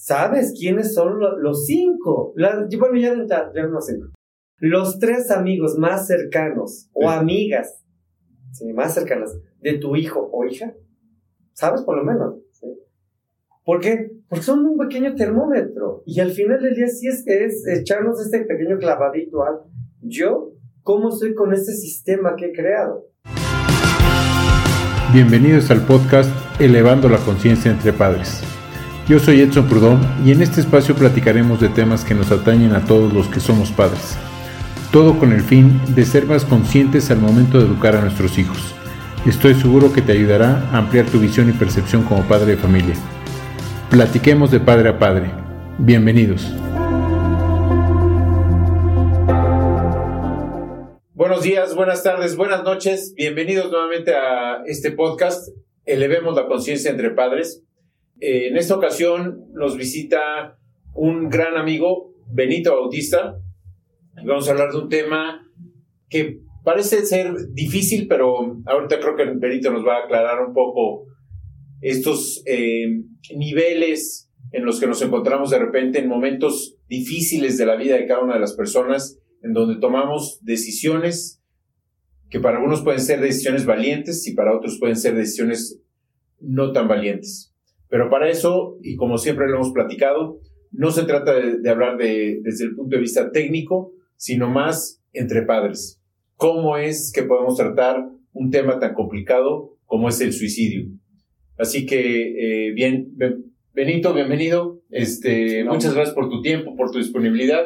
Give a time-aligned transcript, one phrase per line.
[0.00, 2.32] ¿Sabes quiénes son los cinco?
[2.78, 3.16] bueno, ya
[3.52, 4.12] ya no cinco.
[4.58, 7.82] Los tres amigos más cercanos o amigas,
[8.52, 10.72] sí, más cercanas de tu hijo o hija.
[11.52, 12.36] ¿Sabes por lo menos?
[13.64, 14.12] ¿Por qué?
[14.28, 16.04] Porque son un pequeño termómetro.
[16.06, 19.62] Y al final del día sí es que es echarnos este pequeño clavadito al
[20.00, 20.52] yo,
[20.84, 23.08] ¿cómo estoy con este sistema que he creado?
[25.12, 26.30] Bienvenidos al podcast
[26.60, 28.44] Elevando la Conciencia entre Padres.
[29.08, 32.84] Yo soy Edson Prudón y en este espacio platicaremos de temas que nos atañen a
[32.84, 34.18] todos los que somos padres.
[34.92, 38.74] Todo con el fin de ser más conscientes al momento de educar a nuestros hijos.
[39.24, 42.96] Estoy seguro que te ayudará a ampliar tu visión y percepción como padre de familia.
[43.88, 45.30] Platiquemos de padre a padre.
[45.78, 46.46] Bienvenidos.
[51.14, 53.14] Buenos días, buenas tardes, buenas noches.
[53.16, 55.48] Bienvenidos nuevamente a este podcast.
[55.86, 57.62] Elevemos la conciencia entre padres.
[58.20, 60.58] Eh, en esta ocasión nos visita
[60.94, 63.38] un gran amigo, Benito Bautista,
[64.26, 65.48] vamos a hablar de un tema
[66.08, 71.06] que parece ser difícil, pero ahorita creo que Benito nos va a aclarar un poco
[71.80, 73.02] estos eh,
[73.36, 78.06] niveles en los que nos encontramos de repente en momentos difíciles de la vida de
[78.06, 81.42] cada una de las personas, en donde tomamos decisiones
[82.30, 85.80] que para algunos pueden ser decisiones valientes y para otros pueden ser decisiones
[86.40, 87.47] no tan valientes.
[87.88, 90.40] Pero para eso, y como siempre lo hemos platicado,
[90.72, 95.42] no se trata de, hablar de, desde el punto de vista técnico, sino más entre
[95.42, 96.00] padres.
[96.36, 100.86] ¿Cómo es que podemos tratar un tema tan complicado como es el suicidio?
[101.56, 103.16] Así que, eh, bien,
[103.72, 104.80] Benito, bienvenido.
[104.90, 107.64] Este, muchas gracias por tu tiempo, por tu disponibilidad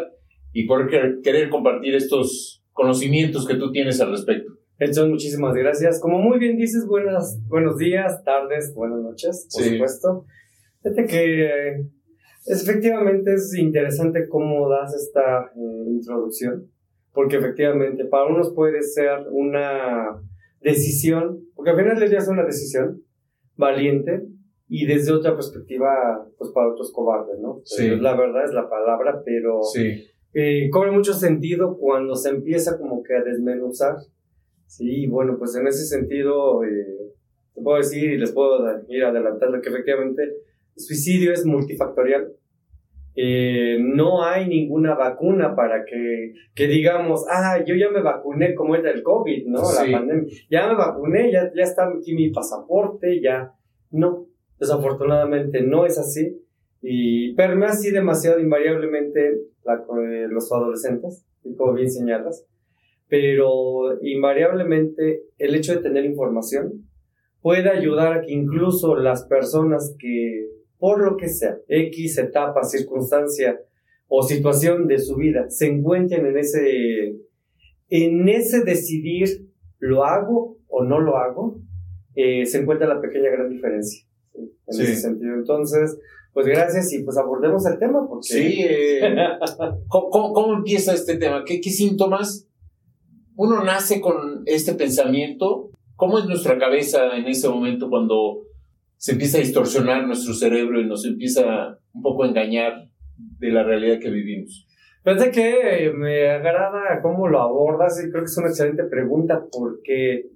[0.53, 0.89] y por
[1.23, 4.53] querer compartir estos conocimientos que tú tienes al respecto.
[4.83, 6.01] Edson, muchísimas gracias.
[6.01, 10.27] Como muy bien dices, buenas, buenos días, tardes, buenas noches, por supuesto.
[10.83, 11.87] Fíjate que
[12.47, 16.69] efectivamente es interesante cómo das esta eh, introducción,
[17.13, 20.21] porque efectivamente para unos puede ser una
[20.61, 23.05] decisión, porque al final del día es una decisión
[23.57, 24.27] valiente
[24.67, 27.61] y desde otra perspectiva, pues para otros cobardes, ¿no?
[27.65, 27.89] Sí.
[28.01, 30.09] La verdad es la palabra, pero sí.
[30.35, 33.99] eh, cobra mucho sentido cuando se empieza como que a desmenuzar
[34.73, 37.13] Sí, bueno, pues en ese sentido, eh,
[37.55, 40.33] te puedo decir y les puedo ir adelantando que efectivamente el
[40.83, 42.33] suicidio es multifactorial.
[43.15, 48.75] Eh, no hay ninguna vacuna para que, que, digamos, ah, yo ya me vacuné como
[48.75, 49.61] es del COVID, ¿no?
[49.61, 50.33] La pandemia.
[50.51, 53.53] Ya me vacuné, ya, ya está aquí mi pasaporte, ya.
[53.91, 54.27] No,
[54.59, 56.41] desafortunadamente no es así.
[56.81, 62.47] Y permea así demasiado invariablemente la, eh, los adolescentes, y como bien señalas
[63.13, 66.89] pero invariablemente el hecho de tener información
[67.43, 73.61] puede ayudar a que incluso las personas que, por lo que sea, X etapa, circunstancia
[74.09, 77.19] o situación de su vida, se encuentren en ese,
[77.91, 79.47] en ese decidir,
[79.79, 81.61] ¿lo hago o no lo hago?
[82.15, 84.07] Eh, se encuentra la pequeña gran diferencia.
[84.33, 85.35] En ese sentido.
[85.35, 85.99] Entonces,
[86.33, 88.09] pues gracias y pues abordemos el tema.
[88.09, 88.29] Porque...
[88.29, 89.15] Sí, eh,
[89.89, 91.45] ¿cómo, empieza este tema?
[91.45, 92.49] ¿Qué, ¿Qué síntomas
[93.37, 95.71] uno nace con este pensamiento.
[95.97, 98.43] ¿Cómo es nuestra cabeza en ese momento cuando
[98.97, 103.63] se empieza a distorsionar nuestro cerebro y nos empieza un poco a engañar de la
[103.63, 104.67] realidad que vivimos?
[105.05, 110.31] Fíjate que me agrada cómo lo abordas y creo que es una excelente pregunta porque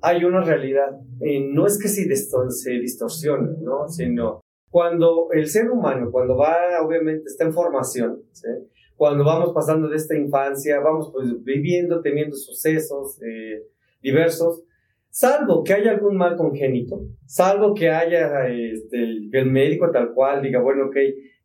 [0.00, 0.90] hay una realidad.
[1.20, 2.06] Y no es que se,
[2.80, 3.88] distorsione, ¿no?
[3.88, 4.40] Sino
[4.70, 8.48] cuando el ser humano, cuando va, obviamente, está en formación, ¿sí?
[9.02, 13.64] Cuando vamos pasando de esta infancia, vamos pues viviendo, teniendo sucesos eh,
[14.00, 14.62] diversos,
[15.10, 20.62] salvo que haya algún mal congénito, salvo que haya este, el médico tal cual diga,
[20.62, 20.96] bueno, ok,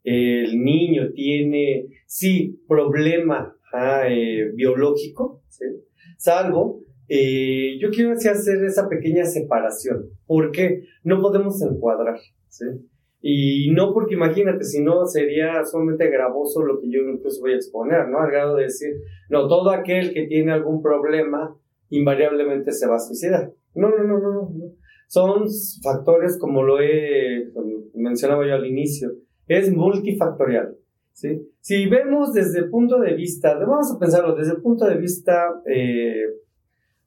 [0.04, 5.66] el niño tiene, sí, problema ah, eh, biológico, ¿sí?
[6.20, 10.12] salvo, eh, yo quiero hacer esa pequeña separación.
[10.28, 10.84] ¿Por qué?
[11.04, 12.20] No podemos encuadrar,
[12.50, 12.66] ¿sí?
[13.22, 17.56] Y no porque imagínate, si no sería sumamente gravoso lo que yo incluso voy a
[17.56, 18.20] exponer, ¿no?
[18.20, 18.90] Al grado de decir,
[19.30, 21.56] no, todo aquel que tiene algún problema
[21.90, 23.52] invariablemente se va a suicidar.
[23.74, 24.50] No, no, no, no, no.
[25.08, 25.46] Son
[25.82, 27.50] factores como lo he
[27.94, 29.12] mencionado yo al inicio.
[29.48, 30.76] Es multifactorial.
[31.14, 31.42] ¿sí?
[31.62, 35.62] Si vemos desde el punto de vista, vamos a pensarlo desde el punto de vista
[35.66, 36.24] eh,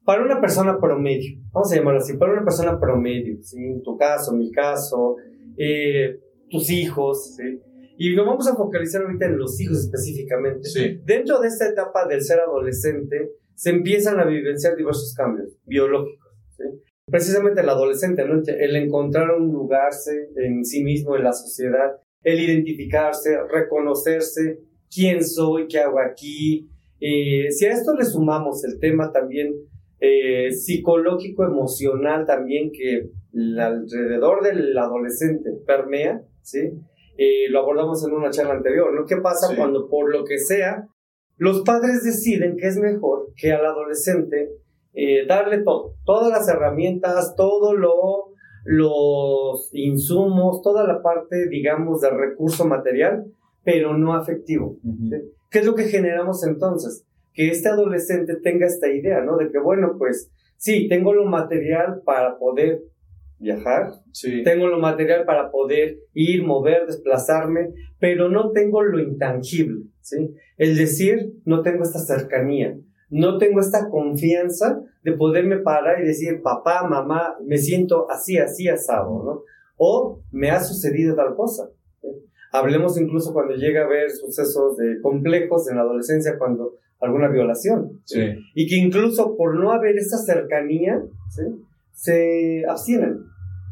[0.04, 3.80] para una persona promedio, vamos a llamarlo así, para una persona promedio, ¿sí?
[3.84, 5.16] tu caso, mi caso,
[5.56, 7.60] eh, tus hijos, ¿sí?
[8.02, 10.68] Y nos vamos a focalizar ahorita en los hijos específicamente.
[10.68, 11.00] Sí.
[11.04, 16.32] Dentro de esta etapa del ser adolescente, se empiezan a vivenciar diversos cambios biológicos.
[16.56, 16.64] ¿sí?
[17.04, 18.40] Precisamente el adolescente, ¿no?
[18.46, 19.90] el encontrar un lugar
[20.36, 24.60] en sí mismo, en la sociedad, el identificarse, reconocerse,
[24.90, 26.70] quién soy, qué hago aquí.
[27.00, 29.52] Eh, si a esto le sumamos el tema también
[30.00, 33.10] eh, psicológico, emocional también que
[33.58, 36.72] alrededor del adolescente permea, ¿sí?
[37.16, 39.04] Eh, lo abordamos en una charla anterior, ¿no?
[39.06, 40.88] ¿Qué pasa cuando por lo que sea
[41.36, 44.50] los padres deciden que es mejor que al adolescente
[45.26, 48.34] darle todo, todas las herramientas, todo lo,
[48.64, 53.24] los insumos, toda la parte, digamos, del recurso material,
[53.64, 54.76] pero no afectivo.
[55.50, 57.04] ¿Qué es lo que generamos entonces?
[57.32, 59.36] Que este adolescente tenga esta idea, ¿no?
[59.36, 62.82] De que, bueno, pues sí, tengo lo material para poder
[63.40, 64.42] viajar, sí.
[64.44, 70.34] tengo lo material para poder ir, mover, desplazarme, pero no tengo lo intangible, ¿sí?
[70.58, 72.76] El decir, no tengo esta cercanía,
[73.08, 78.68] no tengo esta confianza de poderme parar y decir, papá, mamá, me siento así, así
[78.68, 79.42] asado, ¿no?
[79.76, 81.70] O me ha sucedido tal cosa.
[82.52, 88.00] Hablemos incluso cuando llega a haber sucesos de complejos en la adolescencia, cuando alguna violación.
[88.04, 88.20] Sí.
[88.54, 91.00] Y que incluso por no haber esa cercanía,
[91.30, 91.42] ¿sí?
[92.00, 93.18] se abstienen.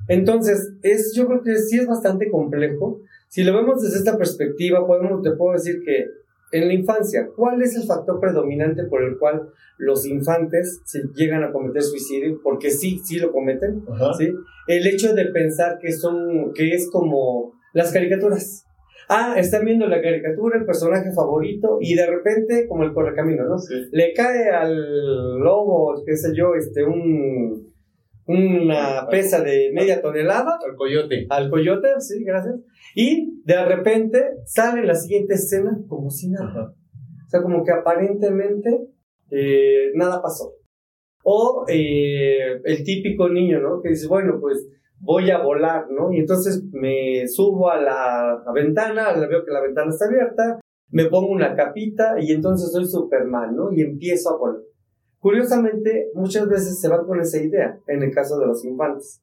[0.09, 3.01] Entonces, es, yo creo que sí es bastante complejo.
[3.29, 6.07] Si lo vemos desde esta perspectiva, podemos, te puedo decir que
[6.51, 11.45] en la infancia, ¿cuál es el factor predominante por el cual los infantes se llegan
[11.45, 12.41] a cometer suicidio?
[12.43, 13.83] Porque sí, sí lo cometen,
[14.17, 14.33] ¿sí?
[14.67, 18.65] El hecho de pensar que son, que es como las caricaturas.
[19.11, 23.57] Ah, están viendo la caricatura, el personaje favorito, y de repente, como el correcamino, ¿no?
[23.91, 27.73] Le cae al lobo, qué sé yo, este, un,
[28.29, 30.59] una pesa de media tonelada.
[30.65, 31.27] Al coyote.
[31.31, 32.57] Al coyote, sí, gracias.
[32.95, 36.75] Y de repente sale la siguiente escena como si nada.
[37.27, 38.89] O sea, como que aparentemente
[39.31, 40.53] eh, nada pasó.
[41.25, 43.83] O eh, el típico niño, ¿no?
[43.83, 44.67] Que dice, bueno, pues
[45.01, 46.13] voy a volar, ¿no?
[46.13, 50.61] Y entonces me subo a la, ventana, veo que la ventana está abierta,
[50.91, 53.73] me pongo una capita y entonces soy Superman, ¿no?
[53.73, 54.63] Y empiezo a volar.
[55.21, 59.21] Curiosamente, muchas veces se va con esa idea, en el caso de los infantes.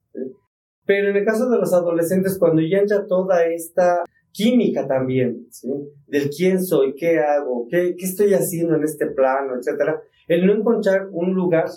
[0.84, 5.68] Pero en el caso de los adolescentes, cuando ya entra toda esta química también, ¿sí?
[6.06, 10.52] Del quién soy, qué hago, qué, qué estoy haciendo en este plano, etcétera, el no
[10.52, 11.70] encontrar un lugar,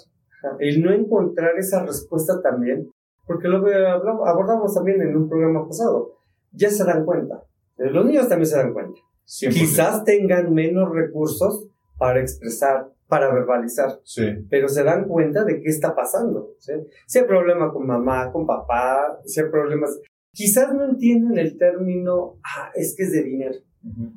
[0.59, 2.91] el no encontrar esa respuesta también,
[3.25, 6.13] porque lo que abordamos también en un programa pasado,
[6.51, 7.43] ya se dan cuenta.
[7.77, 8.99] Los niños también se dan cuenta.
[9.23, 14.21] Quizás tengan menos recursos para expresar, para verbalizar, sí.
[14.49, 16.51] pero se dan cuenta de qué está pasando.
[16.59, 16.73] ¿sí?
[17.07, 19.99] Si hay problema con mamá, con papá, si hay problemas,
[20.31, 23.55] quizás no entienden el término, ah, es que es de dinero,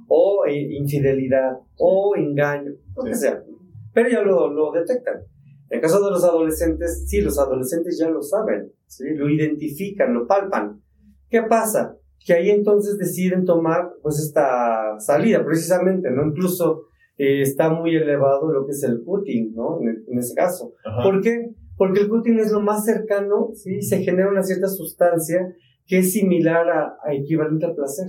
[0.08, 3.42] o eh, infidelidad, o engaño, lo que sea,
[3.94, 5.22] pero ya lo, lo detectan.
[5.70, 9.04] En el caso de los adolescentes, sí, los adolescentes ya lo saben, ¿sí?
[9.14, 10.82] lo identifican, lo palpan.
[11.30, 11.96] ¿Qué pasa?
[12.22, 16.26] Que ahí entonces deciden tomar pues esta salida, precisamente, ¿no?
[16.26, 19.80] Incluso eh, está muy elevado lo que es el cutting, ¿no?
[19.80, 20.74] En, ese caso.
[21.02, 21.50] ¿Por qué?
[21.76, 23.82] Porque el cutting es lo más cercano, ¿sí?
[23.82, 25.54] Se genera una cierta sustancia
[25.86, 28.06] que es similar a, equivalente al placer.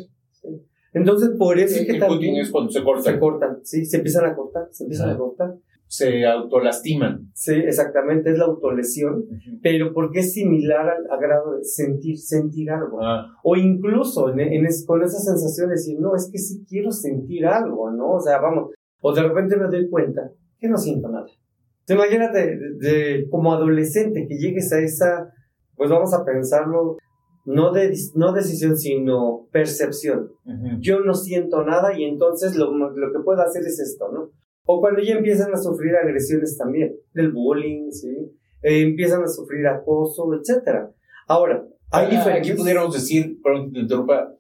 [0.94, 2.36] Entonces, por eso es que el también...
[2.36, 3.14] es cuando se cortan.
[3.14, 5.56] Se cortan, sí, se empiezan a cortar, se empiezan a cortar
[5.94, 7.30] se autolastiman.
[7.36, 9.26] Sí, exactamente, es la autolesión,
[9.62, 13.00] pero porque es similar al, grado de sentir, sentir algo.
[13.00, 13.28] Ah.
[13.44, 17.92] O incluso en, con esa sensación de decir, no, es que sí quiero sentir algo,
[17.92, 18.14] ¿no?
[18.14, 18.72] O sea, vamos,
[19.06, 21.28] o de repente me doy cuenta que no siento nada.
[21.90, 25.34] Imagínate, de, como adolescente, que llegues a esa,
[25.76, 26.96] pues vamos a pensarlo,
[27.46, 30.32] no, de, no decisión, sino percepción.
[30.80, 34.30] Yo no siento nada y entonces lo, lo que puedo hacer es esto, ¿no?
[34.66, 38.16] O cuando ya empiezan a sufrir agresiones también, del bullying, ¿sí?
[38.62, 40.88] Eh, empiezan a sufrir acoso, etc.
[41.28, 42.52] Ahora, hay diferentes...
[42.52, 44.34] Aquí pudiéramos decir, perdón que te interrumpa,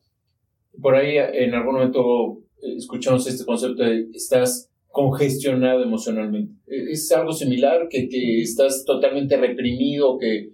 [0.81, 2.39] por ahí en algún momento
[2.77, 6.53] escuchamos este concepto de estás congestionado emocionalmente.
[6.67, 10.51] Eh, ¿Es algo similar que, que estás totalmente reprimido, que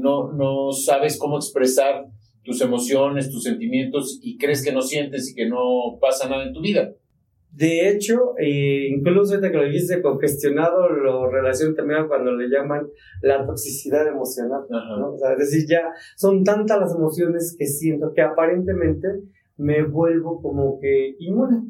[0.00, 2.06] no, no sabes cómo expresar
[2.42, 6.52] tus emociones, tus sentimientos y crees que no sientes y que no pasa nada en
[6.52, 6.92] tu vida?
[7.52, 12.86] De hecho, eh, incluso ahorita que lo dijiste congestionado, lo relaciono también cuando le llaman
[13.20, 14.62] la toxicidad emocional.
[14.70, 15.12] ¿no?
[15.12, 15.82] O sea, es decir, ya
[16.16, 19.06] son tantas las emociones que siento que aparentemente
[19.56, 21.62] me vuelvo como que inmune.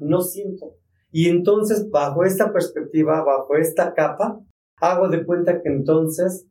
[0.00, 0.74] No siento.
[1.10, 4.40] Y entonces, bajo esta perspectiva, bajo esta capa,
[4.76, 6.46] hago de cuenta que entonces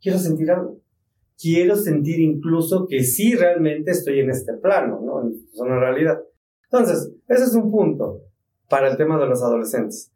[0.00, 0.80] quiero sentir algo.
[1.36, 5.28] Quiero sentir incluso que sí realmente estoy en este plano, ¿no?
[5.28, 6.22] Es una realidad.
[6.70, 8.20] Entonces, ese es un punto
[8.68, 10.12] para el tema de los adolescentes.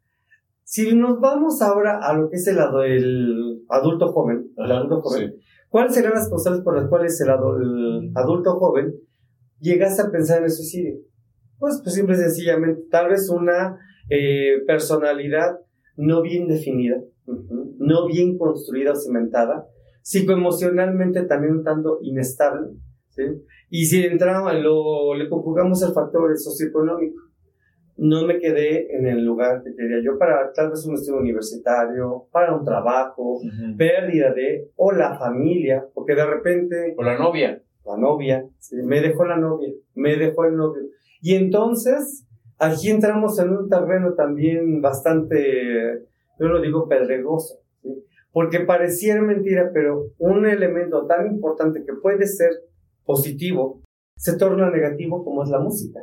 [0.63, 5.35] Si nos vamos ahora a lo que es el, adulto joven, el adulto joven
[5.69, 7.29] ¿cuáles serían las cosas por las cuales el,
[8.15, 8.95] adulto joven
[9.59, 10.99] llegaste a pensar en el suicidio?
[11.57, 13.77] Pues, pues simple y sencillamente, tal vez una
[14.09, 15.59] eh, personalidad
[15.97, 17.01] no bien definida,
[17.77, 19.67] no bien construida o cimentada,
[20.01, 22.69] psicoemocionalmente también un tanto inestable,
[23.09, 23.23] ¿sí?
[23.69, 27.21] Y si entramos, lo, le conjugamos el factor socioeconómico,
[27.97, 32.27] no me quedé en el lugar que quería yo para tal vez un estudio universitario,
[32.31, 33.41] para un trabajo,
[33.77, 36.95] pérdida de, o la familia, porque de repente...
[36.97, 37.61] O la novia.
[37.89, 38.75] La novia, ¿sí?
[38.83, 40.83] me dejó la novia, me dejó el novio.
[41.21, 42.25] Y entonces,
[42.57, 46.05] aquí entramos en un terreno también bastante,
[46.39, 47.89] yo lo digo, pedregoso, ¿sí?
[48.31, 52.51] porque pareciera mentira, pero un elemento tan importante que puede ser
[53.03, 53.81] positivo
[54.15, 56.01] se torna negativo como es la música.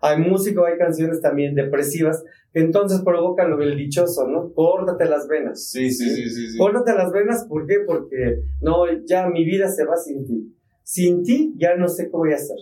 [0.00, 2.22] Hay música, hay canciones también depresivas
[2.52, 4.52] que entonces provocan lo del dichoso, ¿no?
[4.52, 5.70] Córtate las venas.
[5.70, 6.50] Sí, sí, sí, sí.
[6.50, 6.58] sí.
[6.58, 7.76] Córtate las venas, ¿por qué?
[7.86, 10.54] Porque no, ya mi vida se va sin ti.
[10.84, 12.56] Sin ti ya no sé qué voy a hacer.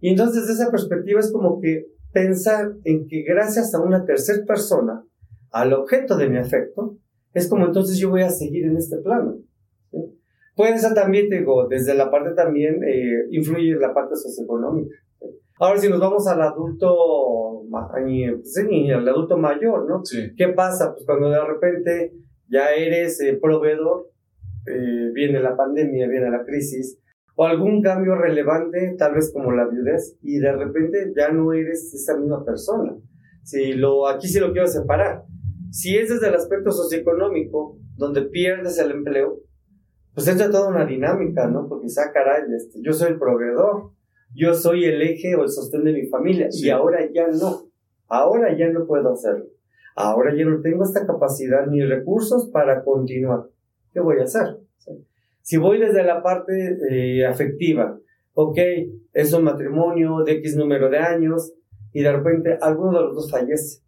[0.00, 5.04] Y entonces esa perspectiva es como que pensar en que gracias a una tercera persona,
[5.52, 6.96] al objeto de mi afecto,
[7.32, 9.38] es como entonces yo voy a seguir en este plano.
[10.54, 14.96] Puede ser también, digo, desde la parte también, eh, influye la parte socioeconómica.
[15.58, 20.02] Ahora, si nos vamos al adulto, pues, sí, al adulto mayor, ¿no?
[20.36, 20.92] ¿Qué pasa?
[20.94, 22.12] Pues cuando de repente
[22.48, 24.10] ya eres eh, proveedor,
[24.66, 26.98] eh, viene la pandemia, viene la crisis,
[27.38, 31.92] o algún cambio relevante, tal vez como la viudez, y de repente ya no eres
[31.92, 32.96] esa misma persona.
[33.42, 35.24] Si lo, aquí sí lo quiero separar.
[35.70, 39.40] Si es desde el aspecto socioeconómico, donde pierdes el empleo,
[40.14, 41.68] pues entra toda una dinámica, ¿no?
[41.68, 43.90] Porque, ah, caray, este, yo soy el proveedor,
[44.34, 47.68] yo soy el eje o el sostén de mi familia, y ahora ya no.
[48.08, 49.44] Ahora ya no puedo hacerlo.
[49.94, 53.44] Ahora ya no tengo esta capacidad ni recursos para continuar.
[53.92, 54.58] ¿Qué voy a hacer?
[55.46, 57.96] Si voy desde la parte eh, afectiva,
[58.34, 58.58] ok,
[59.12, 61.54] es un matrimonio de X número de años
[61.92, 63.80] y de repente alguno de los dos fallece.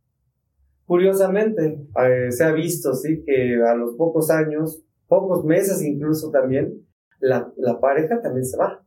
[0.85, 6.87] Curiosamente, eh, se ha visto, sí, que a los pocos años, pocos meses incluso también,
[7.19, 8.87] la, la pareja también se va.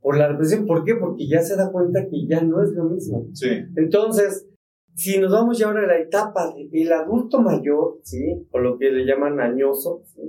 [0.00, 0.94] Por la depresión, ¿por qué?
[0.94, 3.26] Porque ya se da cuenta que ya no es lo mismo.
[3.32, 3.48] Sí.
[3.74, 4.48] Entonces,
[4.94, 8.46] si nos vamos ya ahora a la etapa del adulto mayor, ¿sí?
[8.52, 10.22] O lo que le llaman añoso, ¿sí?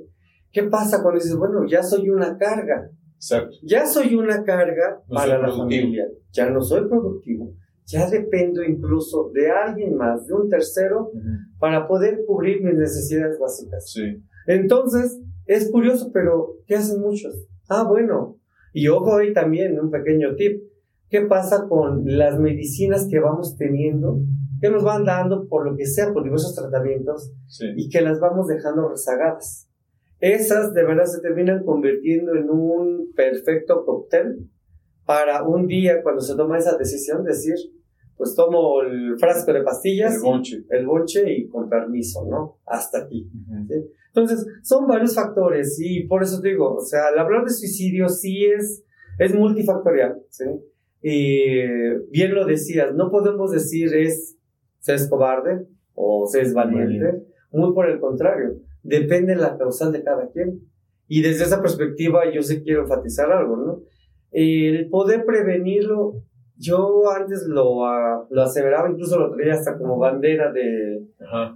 [0.51, 2.89] ¿Qué pasa cuando dices, bueno, ya soy una carga?
[3.15, 3.55] Exacto.
[3.63, 6.08] Ya soy una carga para la familia.
[6.31, 7.53] Ya no soy productivo.
[7.86, 11.12] Ya dependo incluso de alguien más, de un tercero,
[11.60, 13.91] para poder cubrir mis necesidades básicas.
[13.91, 14.24] Sí.
[14.48, 17.48] Entonces, es curioso, pero ¿qué hacen muchos?
[17.70, 18.38] Ah, bueno.
[18.74, 20.63] Y ojo ahí también, un pequeño tip.
[21.10, 24.20] ¿Qué pasa con las medicinas que vamos teniendo,
[24.62, 27.34] que nos van dando por lo que sea, por diversos tratamientos,
[27.75, 29.67] y que las vamos dejando rezagadas?
[30.21, 34.47] Esas de verdad se terminan convirtiendo en un perfecto cóctel
[35.03, 37.55] para un día cuando se toma esa decisión decir,
[38.15, 42.59] pues tomo el frasco de pastillas, el bonche, el bonche y con permiso, ¿no?
[42.67, 43.31] Hasta aquí.
[44.13, 48.45] Entonces, son varios factores y por eso digo, o sea, al hablar de suicidio sí
[48.45, 48.85] es,
[49.17, 50.45] es multifactorial, ¿sí?
[51.01, 51.63] Y
[52.11, 54.37] bien lo decías, no podemos decir es,
[54.77, 59.91] se es cobarde o se es valiente, muy por el contrario depende de la causal
[59.91, 60.61] de cada quien.
[61.07, 63.81] Y desde esa perspectiva yo sí quiero enfatizar algo, ¿no?
[64.31, 66.23] El poder prevenirlo,
[66.55, 71.05] yo antes lo, uh, lo aseveraba, incluso lo traía hasta como bandera de,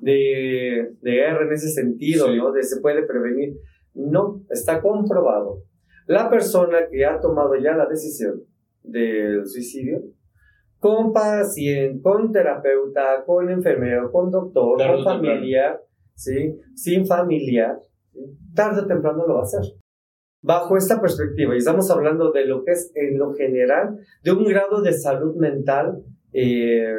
[0.01, 2.51] de, de, guerra en ese sentido, ¿no?
[2.51, 3.55] De se puede prevenir.
[3.93, 5.63] No, está comprobado.
[6.07, 8.41] La persona que ha tomado ya la decisión
[8.83, 10.01] del suicidio,
[10.79, 15.79] con paciente, con terapeuta, con enfermero, con doctor, con familia,
[16.15, 16.57] ¿sí?
[16.75, 17.79] sin familiar,
[18.53, 19.61] tarde o temprano lo va a hacer.
[20.41, 24.45] Bajo esta perspectiva, y estamos hablando de lo que es en lo general, de un
[24.45, 26.03] grado de salud mental,
[26.33, 26.93] eh,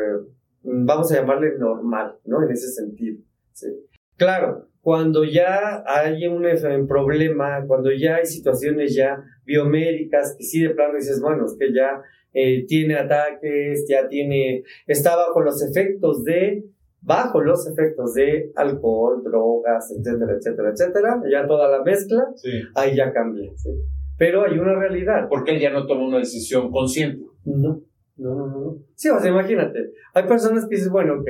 [0.62, 2.42] vamos a llamarle normal, ¿no?
[2.42, 3.18] En ese sentido.
[3.52, 3.68] ¿sí?
[4.16, 10.70] Claro, cuando ya hay un problema, cuando ya hay situaciones ya biomédicas, que sí de
[10.70, 16.24] plano dices, bueno, es que ya eh, tiene ataques, ya tiene, está bajo los efectos
[16.24, 16.64] de
[17.06, 22.26] bajo los efectos de alcohol, drogas, etcétera, etcétera, etcétera, ya toda la mezcla,
[22.74, 23.48] ahí ya cambia.
[23.54, 23.70] ¿sí?
[24.18, 25.28] Pero hay una realidad.
[25.28, 27.24] Porque él ya no toma una decisión consciente.
[27.44, 27.80] No,
[28.16, 28.78] no, no, no.
[28.96, 31.28] Sí, o sea, imagínate, hay personas que dicen, bueno, ok,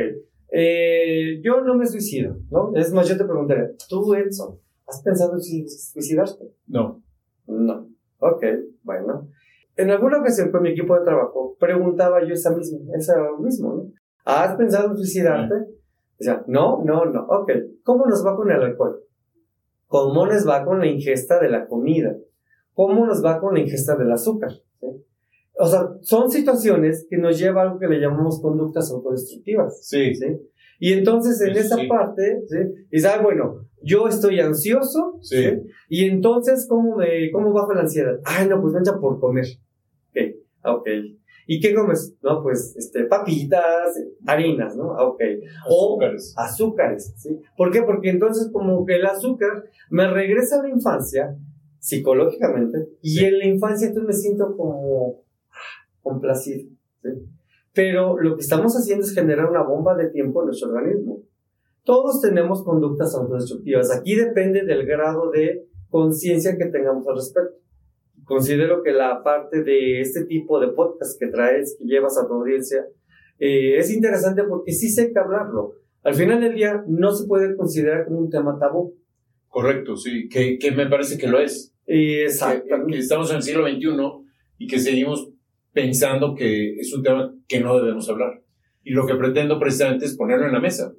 [0.51, 2.73] eh, yo no me suicido, ¿no?
[2.75, 6.53] Es más, yo te preguntaré, tú, Edson, ¿has pensado en suicidarte?
[6.69, 7.03] No.
[7.47, 7.87] No.
[8.19, 8.45] Ok,
[8.83, 9.29] bueno.
[9.77, 13.93] En alguna ocasión con mi equipo de trabajo preguntaba yo esa misma, esa mismo, ¿no?
[14.27, 15.55] ¿Has pensado en suicidarte?
[15.55, 17.27] O sea, no, no, no.
[17.27, 17.53] Ok,
[17.85, 19.01] ¿cómo nos va con el alcohol?
[19.87, 22.17] ¿Cómo nos va con la ingesta de la comida?
[22.75, 24.51] ¿Cómo nos va con la ingesta del azúcar?
[25.59, 29.87] o sea, son situaciones que nos llevan a algo que le llamamos conductas autodestructivas.
[29.87, 30.15] Sí.
[30.15, 30.27] ¿sí?
[30.79, 32.59] Y entonces en esa parte, ¿sí?
[32.91, 35.45] dice, ah, bueno, yo estoy ansioso, sí.
[35.89, 38.19] Y entonces, ¿cómo, me, ¿cómo bajo la ansiedad?
[38.25, 39.47] Ay, no, pues venga por comer.
[40.11, 40.19] Ok,
[40.65, 40.89] ok.
[41.47, 42.17] ¿Y qué comes?
[42.23, 44.89] No, pues, este, papitas, harinas, ¿no?
[44.93, 45.21] Ok.
[45.65, 46.35] Azúcares.
[46.37, 47.41] O azúcares, ¿sí?
[47.57, 47.83] ¿Por qué?
[47.83, 51.37] Porque entonces como que el azúcar me regresa a la infancia,
[51.79, 55.23] psicológicamente, y en la infancia entonces me siento como
[56.03, 56.69] complacido,
[57.03, 57.11] ¿sí?
[57.73, 61.23] Pero lo que estamos haciendo es generar una bomba de tiempo en nuestro organismo.
[61.85, 63.95] Todos tenemos conductas autodestructivas.
[63.95, 67.55] Aquí depende del grado de conciencia que tengamos al respecto.
[68.27, 72.35] Considero que la parte de este tipo de podcast que traes, que llevas a tu
[72.35, 72.85] audiencia,
[73.39, 75.75] eh, es interesante porque sí sé que hablarlo.
[76.03, 78.97] Al final del día no se puede considerar como un tema tabú.
[79.49, 81.73] Correcto, sí, que, que me parece que lo es.
[81.87, 82.75] Exacto.
[82.89, 84.27] Que, estamos en el siglo XXI
[84.59, 85.31] y que seguimos
[85.73, 88.43] pensando que es un tema que no debemos hablar.
[88.83, 90.93] Y lo que pretendo precisamente es ponerlo en la mesa.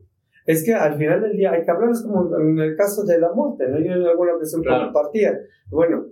[0.46, 3.19] Es que al final del día hay que hablar, es como en el caso de
[3.19, 3.79] la muerte, ¿no?
[3.79, 4.86] Yo en alguna ocasión claro.
[4.86, 5.38] compartía.
[5.69, 6.05] Bueno,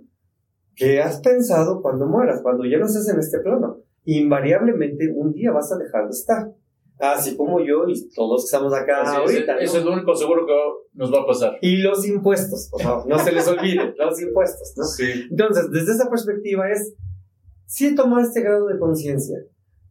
[0.76, 2.42] ¿qué has pensado cuando mueras?
[2.42, 3.78] Cuando ya no estés en este plano.
[4.04, 6.52] Invariablemente un día vas a dejar de estar.
[6.98, 9.54] Así como yo y todos que estamos acá ahorita.
[9.54, 9.60] ¿no?
[9.60, 10.52] Eso es lo único seguro que
[10.94, 11.58] nos va a pasar.
[11.60, 14.84] Y los impuestos, por favor, no se les olvide, los impuestos, ¿no?
[14.84, 15.26] Sí.
[15.30, 16.94] Entonces, desde esa perspectiva es
[17.66, 19.36] sí tomar este grado de conciencia.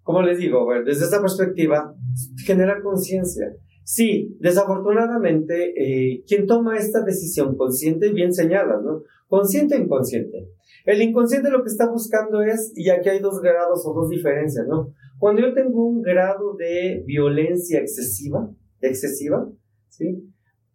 [0.02, 1.94] Como les digo, desde esta perspectiva,
[2.46, 3.56] genera conciencia.
[3.84, 9.04] Sí, desafortunadamente, eh, quien toma esta decisión consciente, bien señala, ¿no?
[9.28, 10.50] Consciente e inconsciente.
[10.86, 14.68] El inconsciente lo que está buscando es, y aquí hay dos grados o dos diferencias,
[14.68, 14.94] ¿no?
[15.18, 18.50] Cuando yo tengo un grado de violencia excesiva,
[18.82, 19.50] excesiva,
[19.90, 20.32] ¿sí?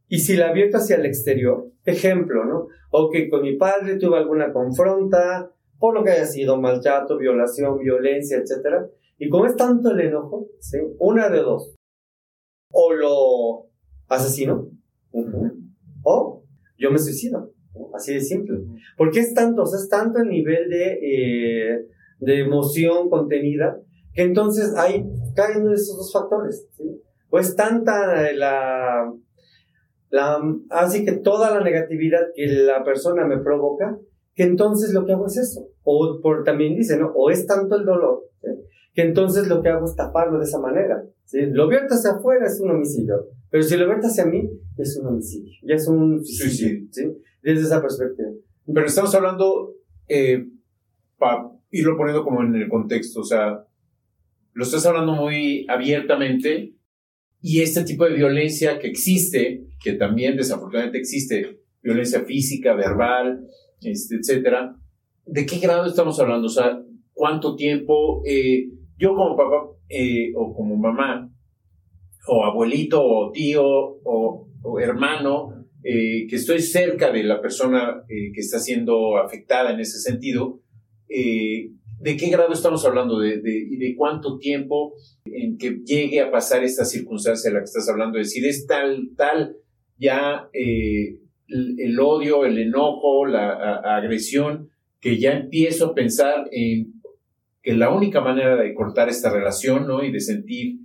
[0.09, 2.67] Y si la abierto hacia el exterior, ejemplo, ¿no?
[2.91, 7.79] O que con mi padre tuve alguna confronta, por lo que haya sido maltrato, violación,
[7.79, 8.91] violencia, etc.
[9.19, 10.79] Y como es tanto el enojo, ¿sí?
[10.99, 11.75] una de dos.
[12.73, 13.71] O lo
[14.09, 14.69] asesino,
[16.03, 16.45] o
[16.79, 17.53] yo me suicido.
[17.95, 18.59] Así de simple.
[18.97, 21.87] Porque es tanto, o sea, es tanto el nivel de, eh,
[22.19, 23.81] de emoción contenida
[24.13, 25.05] que entonces ahí
[25.35, 26.67] caen esos dos factores.
[26.77, 27.01] ¿sí?
[27.31, 29.13] O es tanta la,
[30.11, 30.41] la.
[30.71, 33.99] Así que toda la negatividad que la persona me provoca
[34.35, 35.69] que entonces lo que hago es eso.
[35.83, 37.13] O por, también dice, ¿no?
[37.15, 38.25] O es tanto el dolor,
[38.95, 41.05] que entonces lo que hago es taparlo de esa manera.
[41.25, 41.47] ¿sí?
[41.47, 45.07] Lo vierto hacia afuera es un homicidio, pero si lo vierto hacia mí es un
[45.09, 47.17] homicidio, ya es un suicidio, ¿sí?
[47.43, 48.31] Desde esa perspectiva.
[48.73, 49.75] Pero estamos hablando,
[50.09, 50.47] eh,
[51.19, 53.65] para irlo poniendo como en el contexto, o sea,
[54.53, 56.75] lo estás hablando muy abiertamente
[57.41, 63.47] y este tipo de violencia que existe, que también desafortunadamente existe, violencia física, verbal,
[63.83, 64.77] este, etcétera.
[65.25, 66.47] ¿De qué grado estamos hablando?
[66.47, 68.23] O sea, ¿cuánto tiempo?
[68.27, 71.31] Eh, yo como papá eh, o como mamá,
[72.29, 74.47] o abuelito, o tío, o,
[74.81, 80.61] hermano, eh, que estoy cerca de la persona que está siendo afectada en ese sentido,
[81.09, 83.19] ¿de qué grado estamos hablando?
[83.19, 87.65] ¿De, de, de cuánto tiempo en que llegue a pasar esta circunstancia de la que
[87.65, 88.19] estás hablando?
[88.19, 89.57] Es decir, es tal, tal
[89.97, 90.49] ya
[91.51, 97.01] el odio, el enojo, la agresión, que ya empiezo a pensar en
[97.63, 100.03] que la única manera de cortar esta relación, ¿no?
[100.03, 100.79] Y de sentir,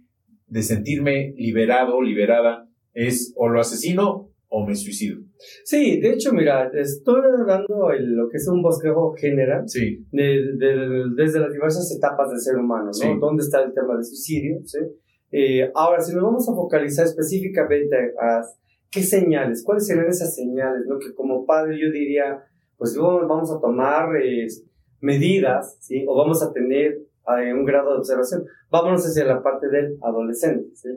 [0.47, 5.19] de sentirme liberado, liberada, es o lo asesino o me suicido.
[5.65, 10.07] Sí, de hecho, mira, estoy dando lo que es un bosquejo general sí.
[10.11, 13.19] desde las diversas etapas del ser humano, ¿no?
[13.19, 14.61] ¿Dónde está el tema del suicidio?
[14.63, 14.79] ¿sí?
[15.29, 18.43] Eh, ahora, si nos vamos a focalizar específicamente a
[18.89, 19.61] ¿qué señales?
[19.61, 20.85] ¿Cuáles serían esas señales?
[20.87, 20.99] ¿no?
[20.99, 22.41] Que como padre yo diría,
[22.77, 24.47] pues luego vamos a tomar eh,
[25.01, 26.05] medidas, ¿sí?
[26.07, 28.45] O vamos a tener eh, un grado de observación.
[28.71, 30.89] Vámonos hacia la parte del adolescente, ¿sí?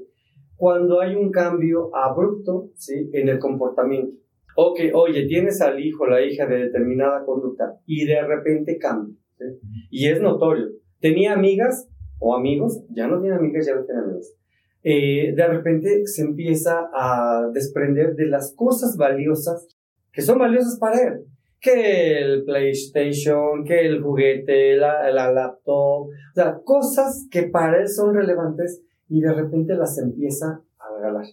[0.59, 3.09] Cuando hay un cambio abrupto, ¿sí?
[3.13, 4.17] En el comportamiento.
[4.57, 9.45] Ok, oye, tienes al hijo, la hija de determinada conducta y de repente cambia, ¿sí?
[9.89, 10.67] Y es notorio.
[11.01, 14.35] Tenía amigas o amigos, ya no tiene amigas, ya no tiene amigos.
[14.83, 19.69] Eh, de repente se empieza a desprender de las cosas valiosas
[20.13, 21.25] que son valiosas para él.
[21.61, 27.89] Que el PlayStation, que el juguete, la, la laptop, o sea, cosas que para él
[27.89, 31.25] son relevantes y de repente las empieza a regalar.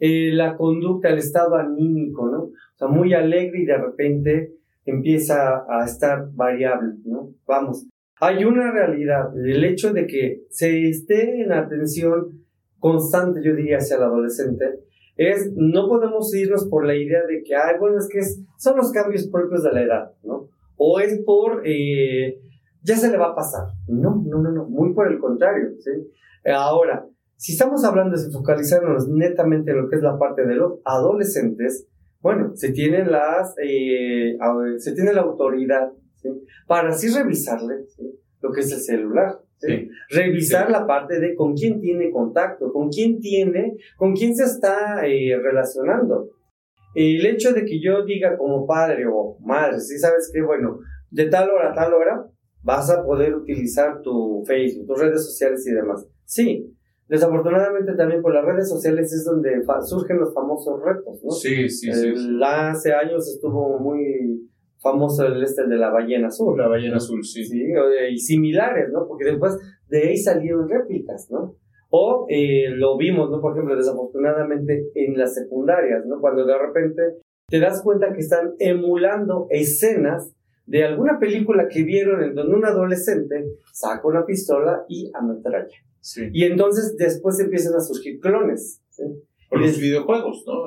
[0.00, 2.42] Eh, la conducta, el estado anímico, ¿no?
[2.44, 7.30] O sea, muy alegre y de repente empieza a estar variable, ¿no?
[7.46, 7.86] Vamos,
[8.20, 12.44] hay una realidad, el hecho de que se esté en atención
[12.78, 14.64] constante, yo diría, hacia el adolescente,
[15.16, 18.20] es, no podemos irnos por la idea de que, ay, bueno, es que
[18.58, 20.48] son los cambios propios de la edad, ¿no?
[20.76, 22.40] O es por, eh,
[22.84, 23.64] ya se le va a pasar.
[23.88, 25.90] No, no, no, no, muy por el contrario, ¿sí?
[26.52, 30.80] Ahora, si estamos hablando de focalizarnos netamente en lo que es la parte de los
[30.84, 31.88] adolescentes,
[32.20, 34.36] bueno, se tiene las, eh,
[34.78, 36.30] se tiene la autoridad ¿sí?
[36.66, 37.84] para así revisarle
[38.40, 39.40] lo que es el celular.
[39.58, 39.88] ¿sí?
[40.10, 45.06] Revisar la parte de con quién tiene contacto, con quién tiene, con quién se está
[45.06, 46.30] eh, relacionando.
[46.94, 50.78] El hecho de que yo diga como padre o madre, si sabes que, bueno,
[51.10, 52.24] de tal hora a tal hora
[52.64, 56.06] vas a poder utilizar tu Facebook, tus redes sociales y demás.
[56.24, 56.74] Sí,
[57.06, 61.30] Desafortunadamente también por las redes sociales es donde surgen los famosos retos, ¿no?
[61.30, 62.14] Sí, sí, sí.
[62.42, 64.48] Hace años estuvo muy
[64.78, 66.56] famoso el este de la ballena azul.
[66.56, 67.44] La ballena azul, sí.
[67.44, 67.62] Sí,
[68.10, 69.06] y similares, ¿no?
[69.06, 69.54] Porque después
[69.88, 71.56] de ahí salieron réplicas, ¿no?
[71.90, 73.40] O eh, lo vimos, ¿no?
[73.40, 76.20] Por ejemplo, desafortunadamente en las secundarias, ¿no?
[76.20, 77.02] Cuando de repente
[77.48, 80.34] te das cuenta que están emulando escenas
[80.66, 85.76] de alguna película que vieron en donde un adolescente saca una pistola y ametralla.
[86.32, 88.82] Y entonces después empiezan a surgir clones.
[89.48, 90.64] Por los videojuegos, ¿no?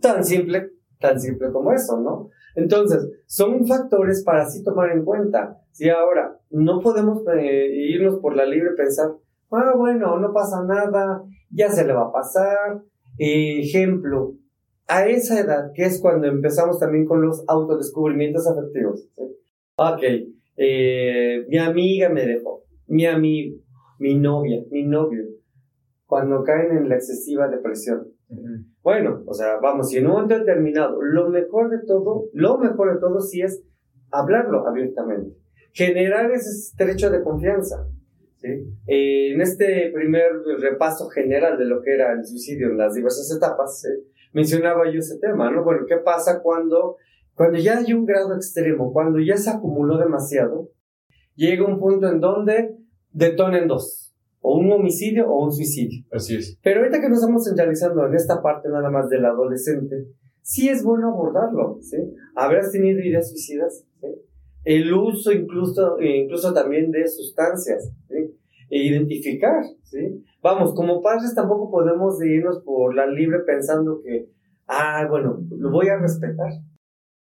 [0.00, 2.30] Tan simple, tan simple como eso, ¿no?
[2.54, 5.58] Entonces, son factores para así tomar en cuenta.
[5.70, 9.12] Si ahora no podemos eh, irnos por la libre pensar,
[9.50, 12.82] ah, bueno, no pasa nada, ya se le va a pasar.
[13.18, 14.34] ejemplo,
[14.92, 19.08] a esa edad, que es cuando empezamos también con los autodescubrimientos afectivos.
[19.76, 20.02] Ok,
[20.56, 23.56] eh, mi amiga me dejó, mi amigo,
[23.98, 25.24] mi novia, mi novio,
[26.04, 28.06] cuando caen en la excesiva depresión.
[28.82, 32.94] Bueno, o sea, vamos, si en un momento determinado, lo mejor de todo, lo mejor
[32.94, 33.62] de todo sí es
[34.10, 35.34] hablarlo abiertamente,
[35.72, 37.88] generar ese estrecho de confianza.
[38.36, 38.48] ¿sí?
[38.86, 43.34] Eh, en este primer repaso general de lo que era el suicidio en las diversas
[43.34, 43.86] etapas,
[44.32, 45.64] mencionaba yo ese tema, ¿no?
[45.64, 46.96] Bueno, ¿qué pasa cuando,
[47.34, 50.70] cuando ya hay un grado extremo, cuando ya se acumuló demasiado?
[51.34, 52.76] Llega un punto en donde
[53.10, 56.04] detonen dos, o un homicidio o un suicidio.
[56.10, 56.58] Así es.
[56.62, 60.08] Pero ahorita que nos estamos centralizando en esta parte nada más del adolescente,
[60.42, 61.96] sí es bueno abordarlo, ¿sí?
[62.34, 63.84] ¿Habrás tenido ideas suicidas?
[64.00, 64.08] ¿Sí?
[64.64, 67.90] El uso incluso, incluso también de sustancias.
[68.72, 70.24] E identificar, ¿sí?
[70.40, 74.30] Vamos, como padres tampoco podemos irnos por la libre pensando que,
[74.66, 76.52] ah, bueno, lo voy a respetar.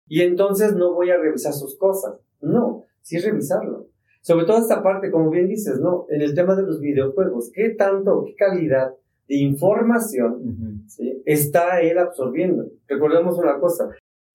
[0.07, 2.13] Y entonces no voy a revisar sus cosas.
[2.39, 3.87] No, sí revisarlo.
[4.21, 6.05] Sobre todo esta parte, como bien dices, ¿no?
[6.07, 8.93] En el tema de los videojuegos, ¿qué tanto, qué calidad
[9.27, 10.85] de información
[11.25, 12.69] está él absorbiendo?
[12.87, 13.89] Recordemos una cosa,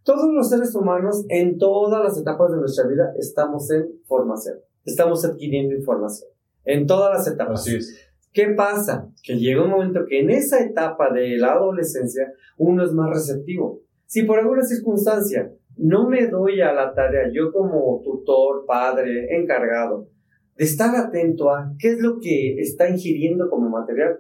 [0.09, 5.25] todos los seres humanos en todas las etapas de nuestra vida estamos en formación, estamos
[5.25, 6.29] adquiriendo información,
[6.69, 7.61] en todas las etapas.
[7.61, 8.11] Así es.
[8.33, 9.09] ¿Qué pasa?
[9.25, 13.81] Que llega un momento que en esa etapa de la adolescencia uno es más receptivo.
[14.07, 20.09] Si por alguna circunstancia no me doy a la tarea, yo como tutor, padre, encargado,
[20.57, 24.19] de estar atento a qué es lo que está ingiriendo como material.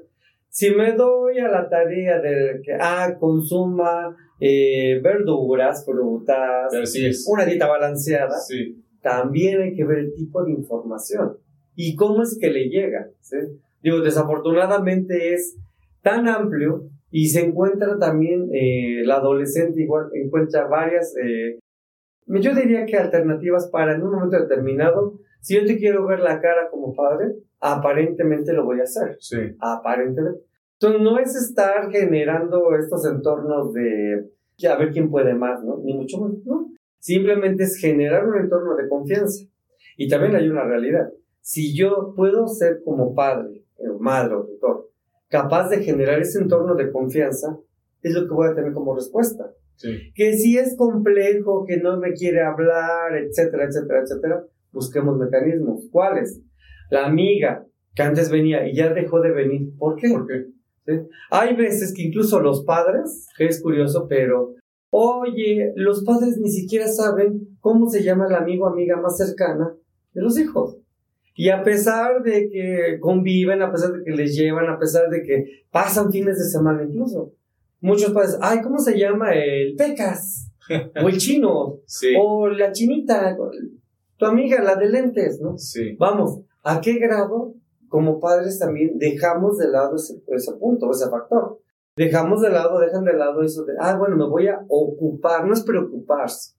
[0.48, 6.72] Si me doy a la tarea de que, ah, consuma eh, verduras, frutas,
[7.26, 8.36] una dieta balanceada,
[9.02, 11.36] también hay que ver el tipo de información
[11.80, 13.08] y cómo es que le llega.
[13.84, 15.56] Digo, desafortunadamente es
[16.02, 21.60] tan amplio y se encuentra también, eh, la adolescente igual encuentra varias, eh,
[22.26, 26.40] yo diría que alternativas para en un momento determinado, si yo te quiero ver la
[26.40, 29.16] cara como padre, aparentemente lo voy a hacer.
[29.20, 29.36] Sí.
[29.60, 30.40] Aparentemente.
[30.80, 35.80] Entonces no es estar generando estos entornos de a ver quién puede más, ¿no?
[35.84, 36.72] Ni mucho más, ¿no?
[36.98, 39.44] Simplemente es generar un entorno de confianza.
[39.96, 41.08] Y también hay una realidad.
[41.48, 44.90] Si yo puedo ser como padre, o madre o tutor,
[45.28, 47.58] capaz de generar ese entorno de confianza,
[48.02, 49.50] es lo que voy a tener como respuesta.
[50.14, 55.88] Que si es complejo, que no me quiere hablar, etcétera, etcétera, etcétera, busquemos mecanismos.
[55.90, 56.38] ¿Cuáles?
[56.90, 59.74] La amiga que antes venía y ya dejó de venir.
[59.78, 60.10] ¿Por qué?
[60.10, 60.48] ¿Por qué?
[61.30, 64.52] Hay veces que incluso los padres, que es curioso, pero
[64.90, 69.72] oye, los padres ni siquiera saben cómo se llama el amigo o amiga más cercana
[70.12, 70.76] de los hijos.
[71.38, 75.22] Y a pesar de que conviven, a pesar de que les llevan, a pesar de
[75.22, 77.32] que pasan fines de semana incluso,
[77.80, 79.32] muchos padres, ay, ¿cómo se llama?
[79.32, 80.50] El Pecas,
[81.00, 81.78] o el chino,
[82.20, 83.36] o la chinita,
[84.16, 85.56] tu amiga, la de lentes, ¿no?
[85.56, 85.94] Sí.
[85.96, 87.54] Vamos, ¿a qué grado
[87.86, 91.60] como padres también dejamos de lado ese, ese punto, ese factor?
[91.94, 95.52] Dejamos de lado, dejan de lado eso de, ah, bueno, me voy a ocupar, no
[95.52, 96.56] es preocuparse.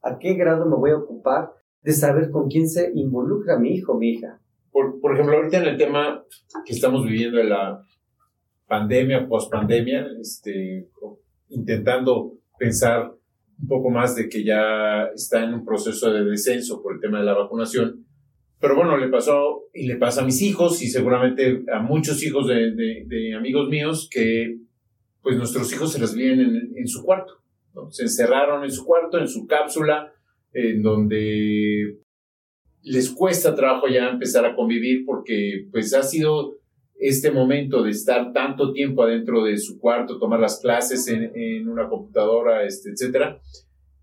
[0.00, 1.52] ¿A qué grado me voy a ocupar
[1.88, 4.38] de saber con quién se involucra mi hijo, mi hija.
[4.70, 6.22] Por, ejemplo, ahorita en el tema
[6.66, 7.82] que estamos viviendo de la
[8.66, 10.86] pandemia, post-pandemia, este,
[11.48, 13.10] intentando pensar
[13.58, 17.20] un poco más de que ya está en un proceso de descenso por el tema
[17.20, 18.04] de la vacunación,
[18.60, 22.46] pero bueno, le pasó y le pasa a mis hijos y seguramente a muchos hijos
[22.48, 24.58] de, amigos míos que
[25.22, 27.32] pues nuestros hijos se las vienen en, su cuarto.
[27.88, 30.12] Se encerraron en su cuarto, en su cápsula,
[30.52, 31.98] en donde
[32.82, 36.56] les cuesta trabajo ya empezar a convivir porque pues ha sido
[36.98, 41.68] este momento de estar tanto tiempo adentro de su cuarto, tomar las clases en, en
[41.68, 43.40] una computadora, este, etcétera,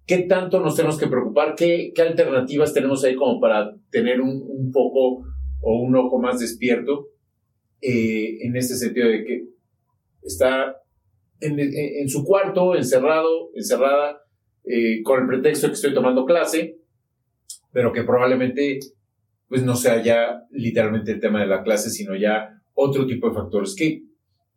[0.06, 1.56] ¿Qué tanto nos tenemos que preocupar?
[1.56, 5.26] ¿Qué, qué alternativas tenemos ahí como para tener un, un poco
[5.62, 7.08] o un ojo más despierto
[7.82, 9.48] eh, en este sentido de que
[10.22, 10.78] está
[11.40, 14.22] en, en, su cuarto, encerrado, encerrada,
[14.68, 16.78] eh, con el pretexto de que estoy tomando clase,
[17.72, 18.80] pero que probablemente
[19.48, 23.36] pues no sea ya literalmente el tema de la clase, sino ya otro tipo de
[23.36, 23.76] factores.
[23.78, 24.04] ¿Qué,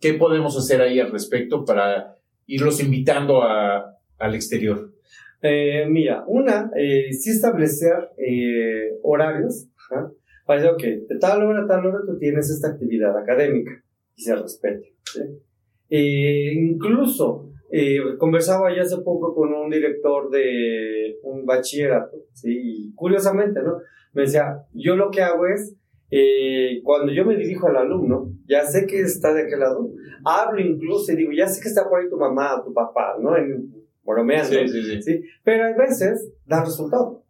[0.00, 2.16] qué podemos hacer ahí al respecto para
[2.46, 4.92] irlos invitando a, al exterior?
[5.42, 9.68] Eh, mira, una, eh, sí establecer eh, horarios,
[10.44, 13.84] para decir, ok, de tal hora a tal hora tú tienes esta actividad académica
[14.16, 14.94] y se respete.
[15.90, 17.52] Eh, incluso,
[18.18, 22.50] conversaba ya hace poco con un director de un bachillerato, ¿sí?
[22.50, 23.78] y curiosamente, ¿no?
[24.12, 25.74] Me decía, yo lo que hago es,
[26.82, 29.90] cuando yo me dirijo al alumno, ya sé que está de aquel lado,
[30.24, 33.36] hablo incluso y digo, ya sé que está por ahí tu mamá tu papá, ¿no?
[33.36, 33.70] En,
[34.08, 34.48] bromeando.
[34.48, 35.22] Sí, sí, sí.
[35.44, 37.22] Pero hay veces da resultado.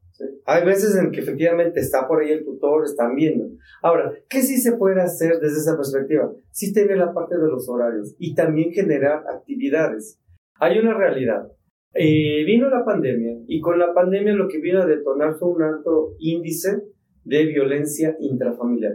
[0.47, 3.51] Hay veces en que efectivamente está por ahí el tutor, están viendo.
[3.83, 6.33] Ahora, ¿qué sí se puede hacer desde esa perspectiva?
[6.51, 10.19] Sí tener la parte de los horarios y también generar actividades.
[10.61, 11.49] Hay una realidad.
[11.95, 15.63] Eh, vino la pandemia y con la pandemia lo que vino a detonar fue un
[15.63, 16.83] alto índice
[17.25, 18.93] de violencia intrafamiliar.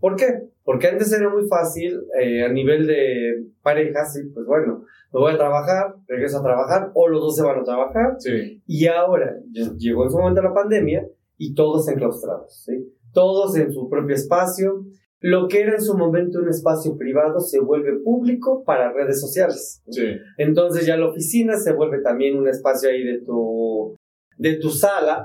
[0.00, 0.26] ¿Por qué?
[0.64, 5.36] Porque antes era muy fácil eh, a nivel de parejas, pues bueno, me voy a
[5.36, 8.14] trabajar, regreso a trabajar, o los dos se van a trabajar.
[8.18, 8.62] Sí.
[8.66, 9.34] Y ahora
[9.78, 12.72] llegó en su momento la pandemia y todos enclaustrados, ¿sí?
[13.12, 14.84] Todos en su propio espacio.
[15.22, 19.82] Lo que era en su momento un espacio privado se vuelve público para redes sociales.
[19.88, 20.02] Sí.
[20.36, 23.96] Entonces ya la oficina se vuelve también un espacio ahí de tu,
[24.36, 25.24] de tu sala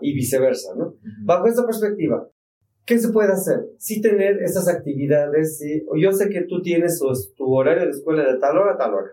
[0.00, 0.94] y viceversa, ¿no?
[1.24, 2.28] Bajo esta perspectiva,
[2.86, 3.66] ¿Qué se puede hacer?
[3.78, 5.84] Sí tener esas actividades, sí.
[6.00, 7.02] Yo sé que tú tienes
[7.36, 9.10] tu horario de escuela de tal hora a tal hora.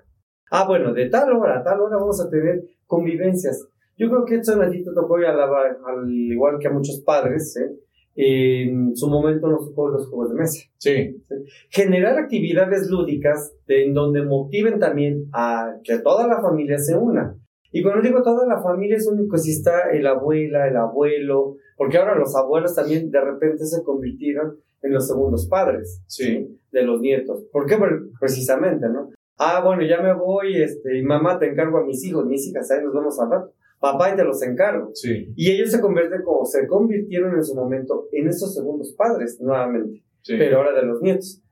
[0.52, 3.68] Ah, bueno, de tal hora a tal hora vamos a tener convivencias.
[3.98, 7.58] Yo creo que esto a ti te tocó ya al igual que a muchos padres,
[7.58, 7.76] ¿eh?
[8.16, 10.60] En su momento nos tocó los juegos de mesa.
[10.78, 11.24] Sí.
[11.70, 17.36] Generar actividades lúdicas en donde motiven también a que toda la familia se una.
[17.72, 21.98] Y cuando digo toda la familia es único si está el abuela, el abuelo, porque
[21.98, 26.60] ahora los abuelos también de repente se convirtieron en los segundos padres sí.
[26.72, 27.44] de los nietos.
[27.52, 27.78] ¿Por qué?
[28.20, 29.10] Precisamente, ¿no?
[29.40, 32.70] Ah, bueno, ya me voy, este, y mamá te encargo a mis hijos, mis hijas,
[32.70, 33.54] ahí nos vemos al rato.
[33.84, 34.92] Papá y te los encargo.
[34.94, 35.34] Sí.
[35.36, 40.06] Y ellos se convierten como se convirtieron en su momento en esos segundos padres nuevamente,
[40.22, 40.36] sí.
[40.38, 41.44] pero ahora de los nietos.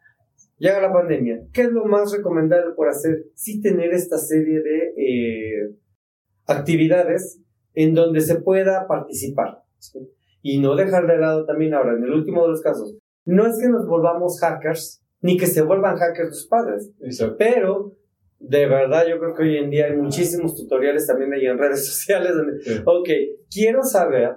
[0.58, 1.41] Llega la pandemia.
[1.52, 3.26] ¿Qué es lo más recomendable por hacer?
[3.34, 5.76] Sí tener esta serie de eh,
[6.46, 7.41] actividades
[7.74, 9.63] en donde se pueda participar.
[10.41, 13.60] Y no dejar de lado también ahora, en el último de los casos, no es
[13.60, 16.94] que nos volvamos hackers, ni que se vuelvan hackers tus padres,
[17.38, 17.98] pero
[18.41, 21.86] de verdad yo creo que hoy en día hay muchísimos tutoriales también ahí en redes
[21.93, 23.10] sociales donde, ok,
[23.49, 24.32] quiero saber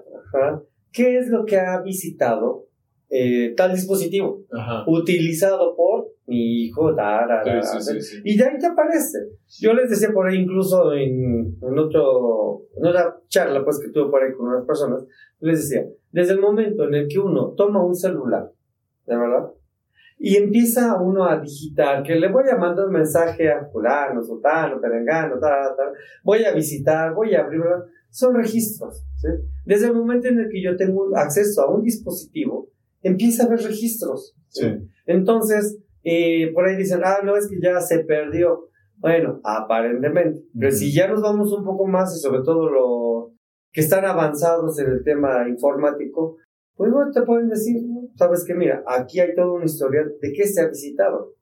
[0.93, 2.69] qué es lo que ha visitado
[3.11, 4.43] eh, tal dispositivo
[4.87, 9.19] utilizado por mi hijo, y de ahí te aparece.
[9.61, 14.11] Yo les decía por ahí, incluso en, en, otro, en otra charla pues, que tuve
[14.11, 15.05] por ahí con unas personas,
[15.41, 18.51] les decía, desde el momento en el que uno toma un celular,
[19.07, 19.51] ¿de verdad?
[20.17, 24.81] Y empieza uno a digitar, que le voy a mandar un mensaje a fulano, sultano,
[24.81, 27.61] perengano, tal, tal, voy a visitar, voy a abrir,
[28.11, 29.05] son registros.
[29.65, 32.69] Desde el momento en el que yo tengo acceso a un dispositivo,
[33.03, 34.35] empieza a haber registros.
[34.49, 34.67] Sí.
[35.07, 38.69] Entonces, eh, por ahí dicen, ah, no, es que ya se perdió.
[38.99, 40.45] Bueno, aparentemente.
[40.59, 43.33] Pero si ya nos vamos un poco más y sobre todo lo
[43.73, 46.37] que están avanzados en el tema informático,
[46.77, 47.77] pues bueno, te pueden decir,
[48.17, 51.35] sabes que mira, aquí hay toda una historia de qué se ha visitado.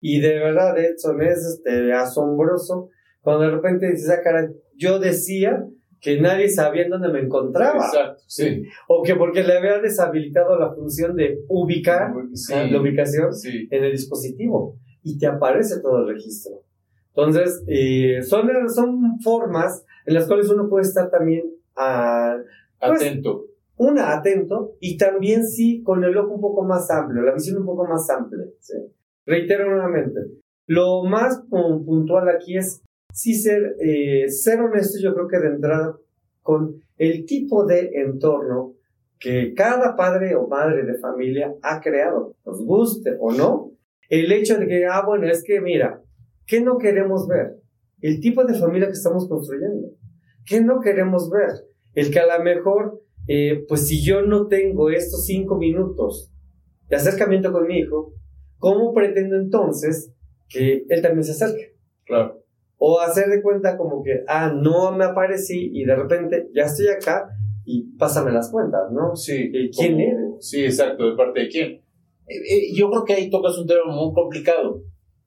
[0.00, 5.66] Y de verdad, Edson, es este, asombroso cuando de repente dices, ah, caray, yo decía
[6.00, 7.84] que nadie sabía dónde me encontraba.
[7.86, 8.62] Exacto, sí.
[8.86, 14.78] O que porque le había deshabilitado la función de ubicar la ubicación en el dispositivo
[15.02, 16.62] y te aparece todo el registro.
[17.08, 21.42] Entonces, eh, son, son formas en las cuales uno puede estar también
[21.74, 22.36] a,
[22.78, 23.46] pues, atento.
[23.78, 27.66] Una, atento y también sí con el ojo un poco más amplio, la visión un
[27.66, 28.44] poco más amplia.
[29.24, 30.20] Reitero nuevamente,
[30.66, 35.96] lo más puntual aquí es sí ser, eh, ser honesto, yo creo que de entrada,
[36.42, 38.74] con el tipo de entorno
[39.18, 43.72] que cada padre o madre de familia ha creado, nos guste o no,
[44.08, 46.02] el hecho de que, ah, bueno, es que mira,
[46.46, 47.56] ¿qué no queremos ver?
[48.00, 49.90] El tipo de familia que estamos construyendo.
[50.46, 51.50] ¿Qué no queremos ver?
[51.94, 56.32] El que a lo mejor, eh, pues si yo no tengo estos cinco minutos
[56.88, 58.14] de acercamiento con mi hijo,
[58.56, 60.14] ¿cómo pretendo entonces
[60.48, 61.76] que él también se acerque?
[62.04, 62.42] Claro.
[62.78, 66.88] O hacer de cuenta como que, ah, no me aparecí y de repente ya estoy
[66.88, 67.28] acá
[67.64, 69.14] y pásame las cuentas, ¿no?
[69.14, 69.52] Sí.
[69.76, 70.36] ¿Quién eres?
[70.40, 71.82] Sí, exacto, ¿de parte de quién?
[72.28, 74.82] Eh, eh, yo creo que ahí tocas un tema muy complicado.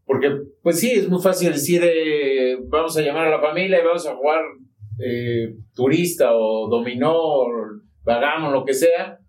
[0.06, 0.28] Porque,
[0.64, 4.08] pues sí, es muy fácil decir, eh, vamos a llamar a la familia y vamos
[4.08, 4.42] a jugar
[5.74, 7.48] turista o dominó, o
[8.04, 9.20] vagamos, lo que sea.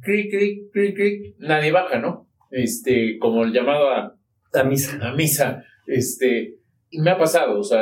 [0.00, 2.28] Cric, cric, cric, cric, nadie baja, ¿no?
[2.50, 4.16] Este, como el llamado a...
[4.52, 4.98] A misa.
[5.00, 5.64] A misa.
[5.86, 6.56] Este,
[6.90, 7.80] y me ha pasado, o sea,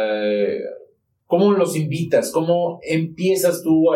[1.27, 2.31] ¿cómo los invitas?
[2.33, 3.87] ¿Cómo empiezas tú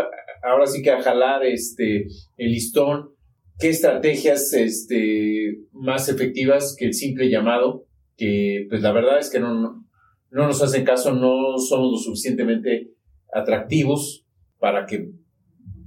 [0.43, 3.11] ahora sí que a jalar este, el listón?
[3.59, 7.87] ¿Qué estrategias este, más efectivas que el simple llamado?
[8.17, 9.87] Que pues la verdad es que no, no,
[10.31, 12.91] nos hacen caso, no somos lo suficientemente
[13.33, 14.27] atractivos
[14.59, 15.11] para que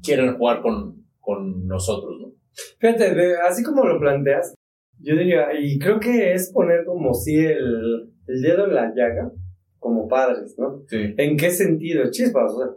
[0.05, 2.33] quieran jugar con, con nosotros, ¿no?
[2.79, 4.53] Fíjate, así como lo planteas,
[4.99, 9.31] yo diría, y creo que es poner como si el, el dedo en la llaga
[9.79, 10.83] como padres, ¿no?
[10.87, 11.13] Sí.
[11.17, 12.09] ¿En qué sentido?
[12.09, 12.67] Chispas, o sea,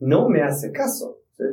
[0.00, 1.20] no me hace caso.
[1.32, 1.44] ¿sí?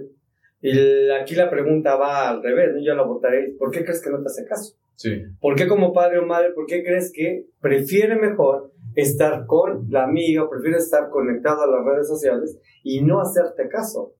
[0.61, 2.81] Y aquí la pregunta va al revés, ¿no?
[2.83, 4.75] Yo la votaré, ¿por qué crees que no te hace caso?
[4.95, 5.21] Sí.
[5.41, 10.05] ¿Por qué como padre o madre, por qué crees que prefiere mejor estar con la
[10.05, 14.13] amiga, prefiere estar conectado a las redes sociales y no hacerte caso?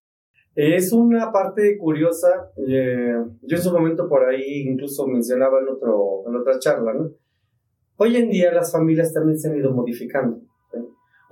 [0.56, 6.24] Es una parte curiosa, eh, yo en su momento por ahí incluso mencionaba en, otro,
[6.28, 7.12] en otra charla, ¿no?
[7.98, 10.42] Hoy en día las familias también se han ido modificando.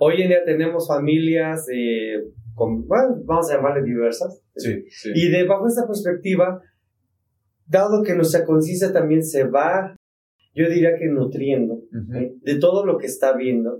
[0.00, 4.42] Hoy en día tenemos familias, eh, con, bueno, vamos a llamarle diversas.
[4.56, 4.82] Sí,
[5.14, 6.60] Y de bajo esta perspectiva,
[7.66, 9.94] dado que nuestra conciencia también se va,
[10.54, 13.78] yo diría que nutriendo de todo lo que está viendo.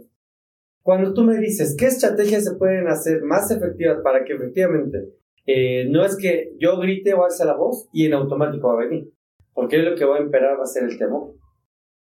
[0.82, 5.86] Cuando tú me dices, ¿qué estrategias se pueden hacer más efectivas para que efectivamente eh,
[5.88, 9.10] no es que yo grite o alce la voz y en automático va a venir?
[9.52, 11.34] Porque lo que va a imperar va a ser el temor.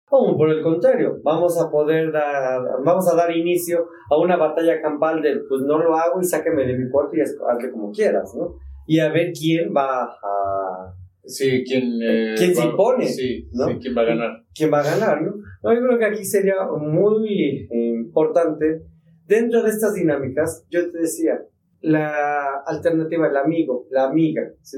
[0.10, 4.82] O por el contrario, vamos a poder dar, vamos a dar inicio a una batalla
[4.82, 8.34] campal del pues no lo hago y sáqueme de mi cuarto y hazle como quieras,
[8.38, 8.56] ¿no?
[8.88, 10.94] Y a ver quién va a...
[11.26, 12.00] Sí, quién...
[12.02, 13.06] Eh, ¿Quién se impone?
[13.06, 13.66] Sí, ¿no?
[13.82, 14.32] quién va a ganar.
[14.56, 15.34] ¿Quién va a ganar, no?
[15.74, 18.84] Yo creo que aquí sería muy importante,
[19.26, 21.42] dentro de estas dinámicas, yo te decía,
[21.82, 24.78] la alternativa, el amigo, la amiga, ¿sí?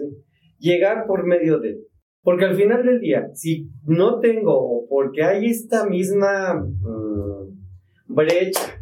[0.59, 1.79] Llegar por medio de
[2.21, 7.57] porque al final del día, si no tengo, o porque hay esta misma mm,
[8.07, 8.77] brecha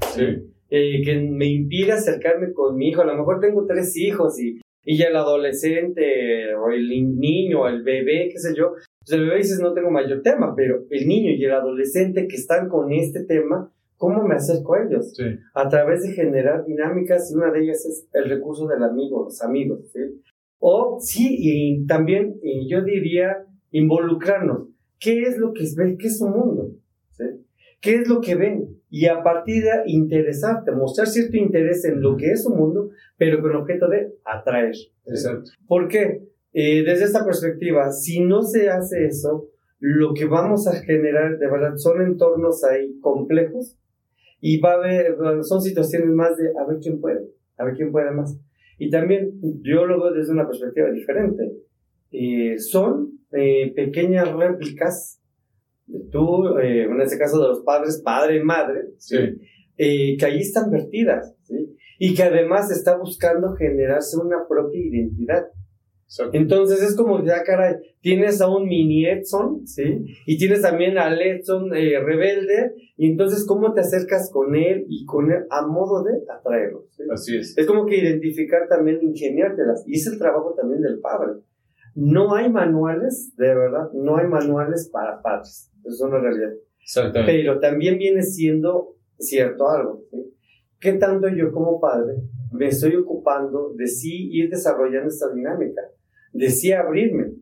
[0.70, 4.60] eh, que me impide acercarme con mi hijo, a lo mejor tengo tres hijos y,
[4.84, 9.26] y ya el adolescente, o el niño, o el bebé, qué sé yo, pues el
[9.26, 12.92] bebé dices no tengo mayor tema, pero el niño y el adolescente que están con
[12.92, 15.14] este tema, ¿cómo me acerco a ellos?
[15.54, 19.42] A través de generar dinámicas y una de ellas es el recurso del amigo, los
[19.42, 20.00] amigos, ¿sí?
[20.60, 24.70] O sí, y también yo diría involucrarnos.
[25.00, 25.98] ¿Qué es lo que ven?
[25.98, 26.72] ¿Qué es su mundo?
[27.80, 28.82] ¿Qué es lo que ven?
[28.90, 33.42] Y a partir de interesarte, mostrar cierto interés en lo que es su mundo, pero
[33.42, 34.74] con objeto de atraer.
[35.06, 35.52] Exacto.
[35.68, 36.24] ¿Por qué?
[36.54, 41.48] Eh, desde esta perspectiva, si no se hace eso, lo que vamos a generar de
[41.48, 43.78] verdad son entornos ahí complejos
[44.40, 47.92] y va a haber, son situaciones más de a ver quién puede, a ver quién
[47.92, 48.40] puede más.
[48.78, 51.52] Y también yo lo veo desde una perspectiva diferente.
[52.12, 55.20] Eh, son eh, pequeñas réplicas
[55.88, 58.90] de tú, eh, en este caso de los padres, padre y madre,
[59.78, 61.36] que ahí están vertidas,
[62.00, 65.46] y que además está buscando generarse una propia identidad.
[66.32, 70.06] Entonces es como, ya caray, tienes a un mini Edson, ¿sí?
[70.26, 75.06] Y tienes también al Edson eh, rebelde, y entonces cómo te acercas con él y
[75.06, 76.86] con él a modo de atraerlo.
[77.12, 77.58] Así es.
[77.58, 81.42] Es como que identificar también, ingeniártelas, y es el trabajo también del padre.
[81.94, 86.54] No hay manuales, de verdad, no hay manuales para padres, eso es una realidad.
[86.82, 87.34] Exactamente.
[87.34, 90.34] Pero también viene siendo cierto algo, ¿sí?
[90.80, 92.14] ¿Qué tanto yo como padre
[92.52, 95.82] me estoy ocupando de sí ir desarrollando esta dinámica?
[96.34, 97.34] Decía abrirme.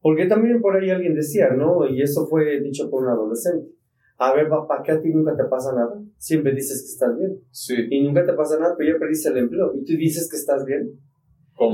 [0.00, 1.86] Porque también por ahí alguien decía, ¿no?
[1.86, 3.68] Y eso fue dicho por un adolescente.
[4.18, 6.00] A ver, papá, ¿qué a ti nunca te pasa nada?
[6.16, 7.40] Siempre dices que estás bien.
[7.50, 7.74] Sí.
[7.90, 9.72] Y nunca te pasa nada, pero ya perdiste el empleo.
[9.74, 10.90] Y tú dices que estás bien.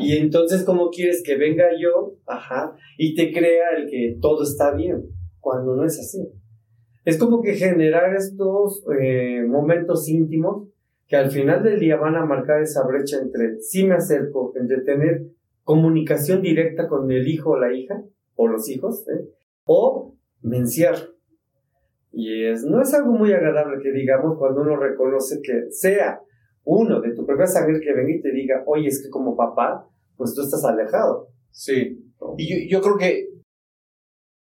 [0.01, 4.75] Y entonces, ¿cómo quieres que venga yo, ajá, y te crea el que todo está
[4.75, 5.05] bien?
[5.41, 6.29] Cuando no es así.
[7.05, 10.69] Es como que generar estos eh, momentos íntimos
[11.07, 14.83] que al final del día van a marcar esa brecha entre sí me acerco, entre
[14.83, 15.23] tener
[15.69, 18.03] comunicación directa con el hijo o la hija,
[18.37, 19.29] o los hijos, ¿eh?
[19.67, 20.97] o menciar.
[22.11, 26.23] Y es, no es algo muy agradable que digamos cuando uno reconoce que sea
[26.65, 29.87] uno de tu propia sangre que venga y te diga, oye, es que como papá,
[30.17, 31.29] pues tú estás alejado.
[31.51, 32.03] Sí.
[32.39, 33.29] Y yo, creo que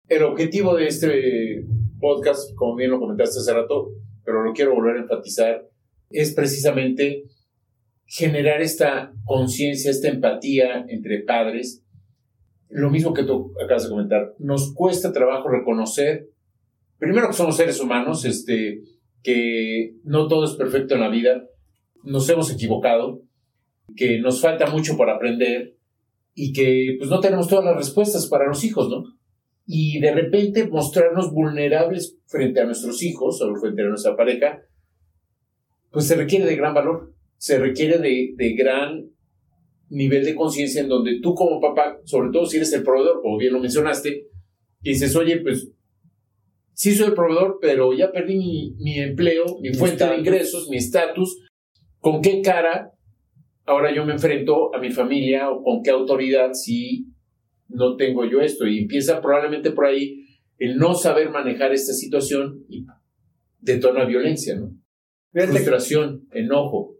[0.07, 1.65] el objetivo de este
[1.99, 3.89] podcast, como bien lo comentaste hace rato,
[4.23, 5.67] pero lo quiero volver a enfatizar,
[6.09, 7.25] es precisamente
[8.07, 11.83] generar esta conciencia, esta empatía entre padres.
[12.69, 16.29] Lo mismo que tú acabas de comentar, nos cuesta trabajo reconocer,
[16.97, 18.81] primero que somos seres humanos, este,
[19.23, 21.43] que no todo es perfecto en la vida,
[22.03, 23.21] nos hemos equivocado,
[23.95, 25.77] que nos falta mucho por aprender
[26.33, 29.03] y que pues no tenemos todas las respuestas para los hijos, ¿no?
[29.65, 34.61] Y de repente mostrarnos vulnerables frente a nuestros hijos o frente a nuestra pareja,
[35.91, 39.09] pues se requiere de gran valor, se requiere de, de gran
[39.89, 43.37] nivel de conciencia en donde tú como papá, sobre todo si eres el proveedor, como
[43.37, 44.27] bien lo mencionaste,
[44.81, 45.71] dices, oye, pues
[46.73, 50.77] sí soy el proveedor, pero ya perdí mi, mi empleo, mi, fuente de ingresos, mi
[50.77, 51.47] estatus,
[51.99, 52.91] ¿con qué cara
[53.65, 57.07] ahora yo me enfrento a mi familia o con qué autoridad si
[57.67, 58.67] no tengo yo esto?
[58.67, 60.23] Y empieza probablemente por ahí
[60.57, 62.85] el no saber manejar esta situación y
[63.59, 64.71] detona violencia, ¿no?
[65.31, 66.96] Frustración, enojo.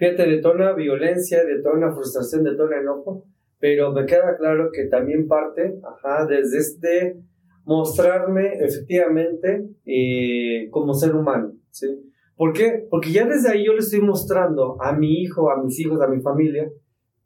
[0.00, 3.26] Fíjate, detona violencia, detona frustración, detona enojo,
[3.58, 7.20] pero me queda claro que también parte, ajá, desde este
[7.66, 11.86] mostrarme efectivamente eh, como ser humano, ¿sí?
[12.34, 12.86] ¿Por qué?
[12.88, 16.08] Porque ya desde ahí yo le estoy mostrando a mi hijo, a mis hijos, a
[16.08, 16.70] mi familia,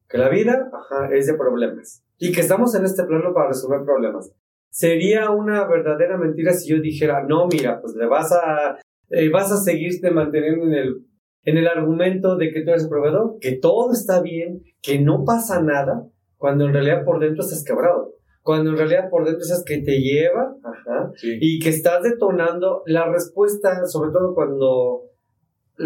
[0.08, 0.68] que la vida
[1.12, 4.32] es de problemas y que estamos en este plano para resolver problemas.
[4.70, 9.52] Sería una verdadera mentira si yo dijera, no, mira, pues le vas a, eh, vas
[9.52, 11.04] a seguirte manteniendo en el,
[11.44, 15.24] en el argumento de que tú eres el proveedor, que todo está bien, que no
[15.24, 18.14] pasa nada, cuando en realidad por dentro estás quebrado
[18.44, 23.10] cuando en realidad por dentro es que te lleva, ajá, y que estás detonando la
[23.10, 25.04] respuesta, sobre todo cuando,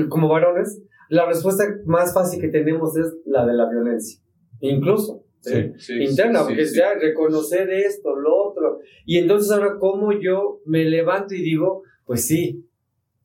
[0.09, 4.21] como varones, la respuesta más fácil que tenemos es la de la violencia,
[4.61, 5.25] incluso.
[5.39, 8.81] Sí, interna, porque ya reconocer esto, lo otro.
[9.07, 12.69] Y entonces ahora, ¿cómo yo me levanto y digo, pues sí,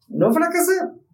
[0.09, 0.73] no fracasé,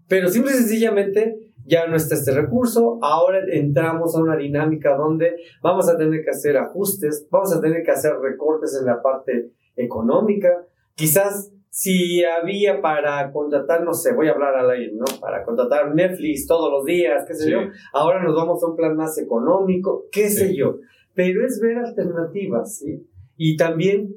[0.10, 5.36] pero simple y sencillamente ya no está este recurso, ahora entramos a una dinámica donde
[5.62, 9.52] vamos a tener que hacer ajustes, vamos a tener que hacer recortes en la parte
[9.76, 10.50] económica,
[10.96, 15.06] quizás si había para contratar, no sé, voy a hablar al aire, ¿no?
[15.22, 17.60] Para contratar Netflix todos los días, qué sé yo,
[17.94, 20.80] ahora nos vamos a un plan más económico, qué sé yo,
[21.14, 23.08] pero es ver alternativas, ¿sí?
[23.38, 24.16] Y también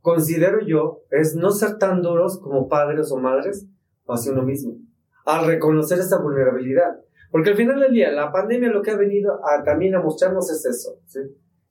[0.00, 3.68] considero yo, es no ser tan duros como padres o madres
[4.08, 4.87] hacia uno mismo
[5.28, 7.00] al reconocer esta vulnerabilidad.
[7.30, 10.50] Porque al final del día, la pandemia lo que ha venido a, también a mostrarnos
[10.50, 11.20] es eso, ¿sí?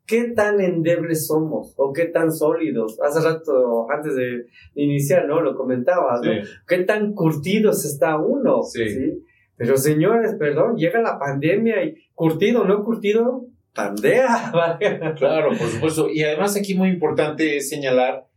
[0.06, 2.98] ¿Qué tan endebles somos o qué tan sólidos?
[3.02, 4.46] Hace rato, antes de,
[4.76, 5.42] iniciar, ¿no?
[5.42, 6.32] Lo comentabas, ¿no?
[6.66, 8.62] ¿Qué tan curtidos está uno?
[8.62, 9.24] Sí.
[9.58, 14.54] Pero señores, perdón, llega la pandemia y curtido, no curtido, pandea.
[15.18, 16.10] claro, por supuesto.
[16.10, 18.28] Y además aquí muy importante es señalar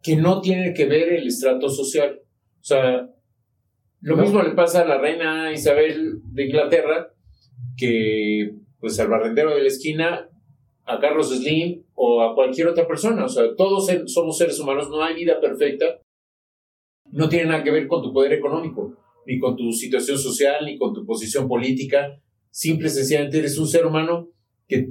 [0.00, 2.20] que no tiene que ver el estrato social.
[2.22, 3.10] O sea,
[4.00, 7.12] lo mismo le pasa a la reina Isabel de Inglaterra
[7.76, 10.28] que pues al barrendero de la esquina,
[10.84, 13.24] a Carlos Slim o a cualquier otra persona.
[13.24, 16.00] O sea, todos somos seres humanos, no hay vida perfecta.
[17.12, 18.96] No tiene nada que ver con tu poder económico,
[19.26, 22.20] ni con tu situación social, ni con tu posición política.
[22.50, 24.30] Simple y sencillamente eres un ser humano
[24.66, 24.88] que,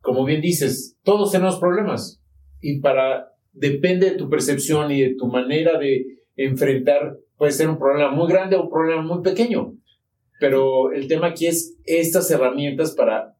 [0.00, 2.22] como bien dices, todos tenemos problemas.
[2.60, 7.78] Y para, depende de tu percepción y de tu manera de enfrentar puede ser un
[7.78, 9.74] problema muy grande o un problema muy pequeño.
[10.38, 13.36] Pero el tema aquí es estas herramientas para,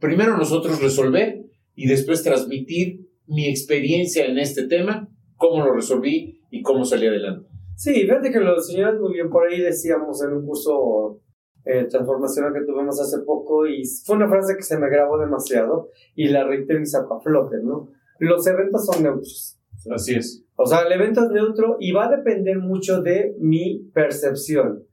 [0.00, 6.62] primero nosotros resolver y después transmitir mi experiencia en este tema, cómo lo resolví y
[6.62, 7.48] cómo salí adelante.
[7.76, 9.28] Sí, fíjate que lo señalas muy bien.
[9.28, 11.20] Por ahí decíamos en un curso
[11.64, 15.90] eh, transformacional que tuvimos hace poco y fue una frase que se me grabó demasiado
[16.14, 17.88] y la reitero y saco a flote, ¿no?
[18.18, 19.58] Los eventos son neutros.
[19.92, 20.45] Así es.
[20.56, 24.84] O sea, el evento es neutro y va a depender mucho de mi percepción.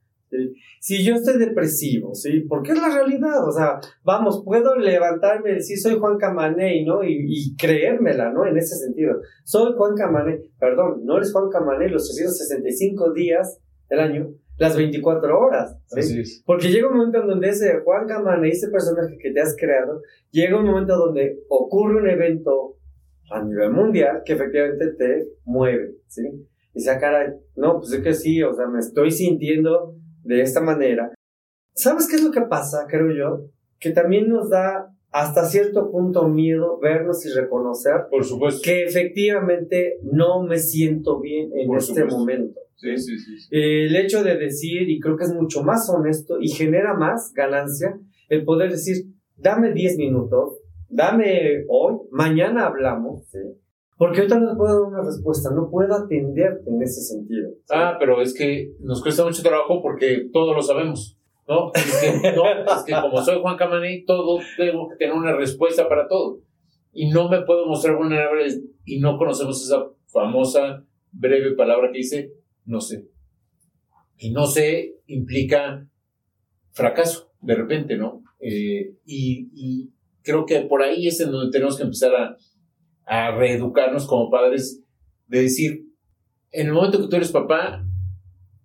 [0.80, 2.42] Si yo estoy depresivo, ¿sí?
[2.42, 7.04] Porque es la realidad, o sea, vamos, puedo levantarme y decir soy Juan Camaney, ¿no?
[7.04, 8.46] Y, creérmela, ¿no?
[8.46, 9.22] En ese sentido.
[9.44, 13.60] Soy Juan Camaney, perdón, no eres Juan Camaney los 365 días
[13.90, 16.24] del año, las 24 horas, ¿sí?
[16.46, 20.02] Porque llega un momento en donde ese Juan Camaney, ese personaje que te has creado,
[20.32, 22.78] llega un momento donde ocurre un evento
[23.32, 26.22] a nivel mundial que efectivamente te mueve, ¿sí?
[26.74, 30.62] Y sea, cara, no, pues es que sí, o sea, me estoy sintiendo de esta
[30.62, 31.12] manera.
[31.76, 33.46] ¿Sabes qué es lo que pasa, creo yo?
[33.80, 38.62] Que también nos da hasta cierto punto miedo vernos y reconocer Por supuesto.
[38.64, 42.18] que efectivamente no me siento bien en Por este supuesto.
[42.18, 42.60] momento.
[42.76, 43.38] Sí, sí, sí.
[43.40, 43.48] sí.
[43.52, 47.98] El hecho de decir, y creo que es mucho más honesto y genera más ganancia,
[48.30, 49.06] el poder decir,
[49.38, 50.60] dame 10 minutos,
[50.94, 53.40] dame hoy, mañana hablamos, ¿sí?
[53.98, 57.52] porque ahorita no te puedo dar una respuesta, no puedo atenderte en ese sentido.
[57.52, 57.74] ¿sí?
[57.74, 61.18] Ah, pero es que nos cuesta mucho trabajo porque todo lo sabemos.
[61.48, 61.72] ¿No?
[61.74, 65.88] Es que, no, es que como soy Juan Camané, todo tengo que tener una respuesta
[65.90, 66.40] para todo.
[66.92, 68.48] Y no me puedo mostrar vulnerable
[68.86, 72.34] y no conocemos esa famosa breve palabra que dice
[72.66, 73.08] no sé.
[74.18, 75.86] Y no sé implica
[76.72, 78.24] fracaso, de repente, ¿no?
[78.40, 79.93] Eh, y, y
[80.24, 82.38] creo que por ahí es en donde tenemos que empezar a,
[83.06, 84.82] a reeducarnos como padres,
[85.28, 85.86] de decir,
[86.52, 87.84] en el momento que tú eres papá,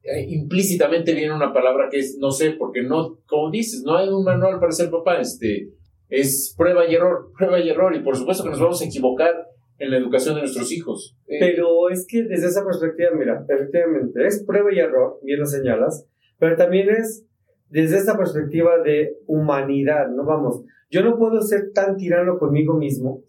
[0.03, 4.09] eh, implícitamente viene una palabra que es no sé, porque no, como dices, no hay
[4.09, 5.71] un manual para ser papá, este,
[6.09, 9.35] es prueba y error, prueba y error, y por supuesto que nos vamos a equivocar
[9.79, 11.17] en la educación de nuestros hijos.
[11.27, 15.47] Eh, Pero es que desde esa perspectiva, mira, efectivamente, es prueba y error, bien lo
[15.47, 16.07] señalas,
[16.39, 17.28] pero también es
[17.71, 20.25] desde esta perspectiva de humanidad, ¿no?
[20.25, 23.23] Vamos, yo no puedo ser tan tirano conmigo mismo.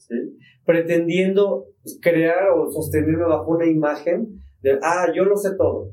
[0.66, 1.66] Pretendiendo
[2.02, 5.92] crear o sostenerme bajo una imagen de, ah, yo lo sé todo.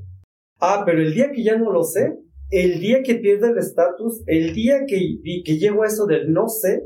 [0.60, 2.18] Ah, pero el día que ya no lo sé,
[2.50, 6.48] el día que pierdo el estatus, el día que, que llego a eso del no
[6.48, 6.82] sé,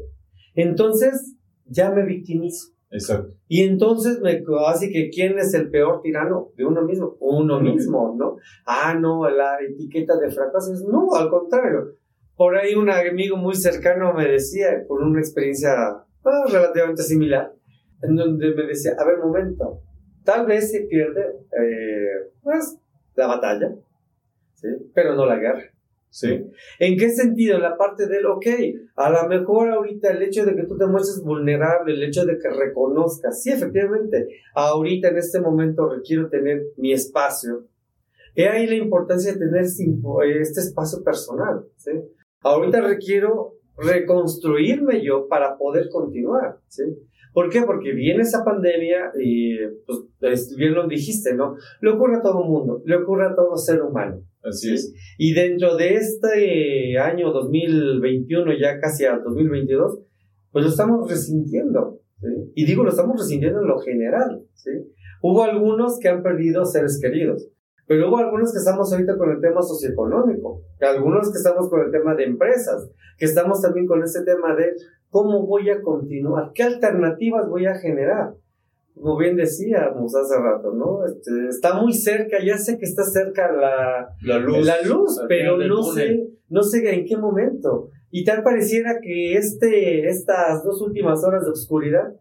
[0.54, 1.36] entonces
[1.66, 2.72] ya me victimizo.
[2.90, 3.34] Exacto.
[3.46, 7.60] Y entonces me así que quién es el peor tirano de uno mismo, uno Uno
[7.60, 8.36] mismo, ¿no?
[8.66, 11.94] Ah, no, la etiqueta de fracaso es no, al contrario.
[12.36, 17.52] Por ahí un amigo muy cercano me decía, por una experiencia ah, relativamente similar,
[18.02, 19.82] en donde me decía, a ver, momento,
[20.24, 22.78] tal vez se pierde, eh, pues,
[23.14, 23.72] la batalla,
[24.54, 24.68] ¿sí?
[24.94, 25.62] Pero no la guerra.
[26.10, 26.44] Sí.
[26.80, 27.56] ¿En qué sentido?
[27.56, 28.46] En la parte del, ok,
[28.96, 32.36] a lo mejor ahorita el hecho de que tú te muestres vulnerable, el hecho de
[32.36, 37.64] que reconozcas, sí, efectivamente, ahorita en este momento requiero tener mi espacio.
[38.34, 41.92] He ahí la importancia de tener este espacio personal, ¿sí?
[42.42, 46.82] Ahorita requiero reconstruirme yo para poder continuar, ¿sí?
[47.32, 47.62] ¿Por qué?
[47.62, 49.58] Porque viene esa pandemia y,
[50.18, 51.54] pues, bien lo dijiste, ¿no?
[51.80, 54.24] Le ocurre a todo mundo, le ocurre a todo ser humano.
[54.42, 54.94] Así es.
[55.18, 60.00] Y dentro de este año 2021, ya casi al 2022,
[60.52, 62.00] pues lo estamos resintiendo.
[62.20, 62.28] ¿sí?
[62.54, 64.42] Y digo, lo estamos resintiendo en lo general.
[64.54, 64.70] ¿sí?
[65.22, 67.48] Hubo algunos que han perdido seres queridos,
[67.86, 71.90] pero hubo algunos que estamos ahorita con el tema socioeconómico, algunos que estamos con el
[71.90, 74.72] tema de empresas, que estamos también con ese tema de
[75.10, 78.32] cómo voy a continuar, qué alternativas voy a generar
[79.00, 81.04] como bien decíamos hace rato, ¿no?
[81.04, 84.64] Este, está muy cerca, ya sé que está cerca la, La luz.
[84.66, 85.94] la luz pero no túnel.
[85.94, 87.88] sé, no sé en qué momento.
[88.10, 92.12] Y tal pareciera que este, estas dos últimas horas de oscuridad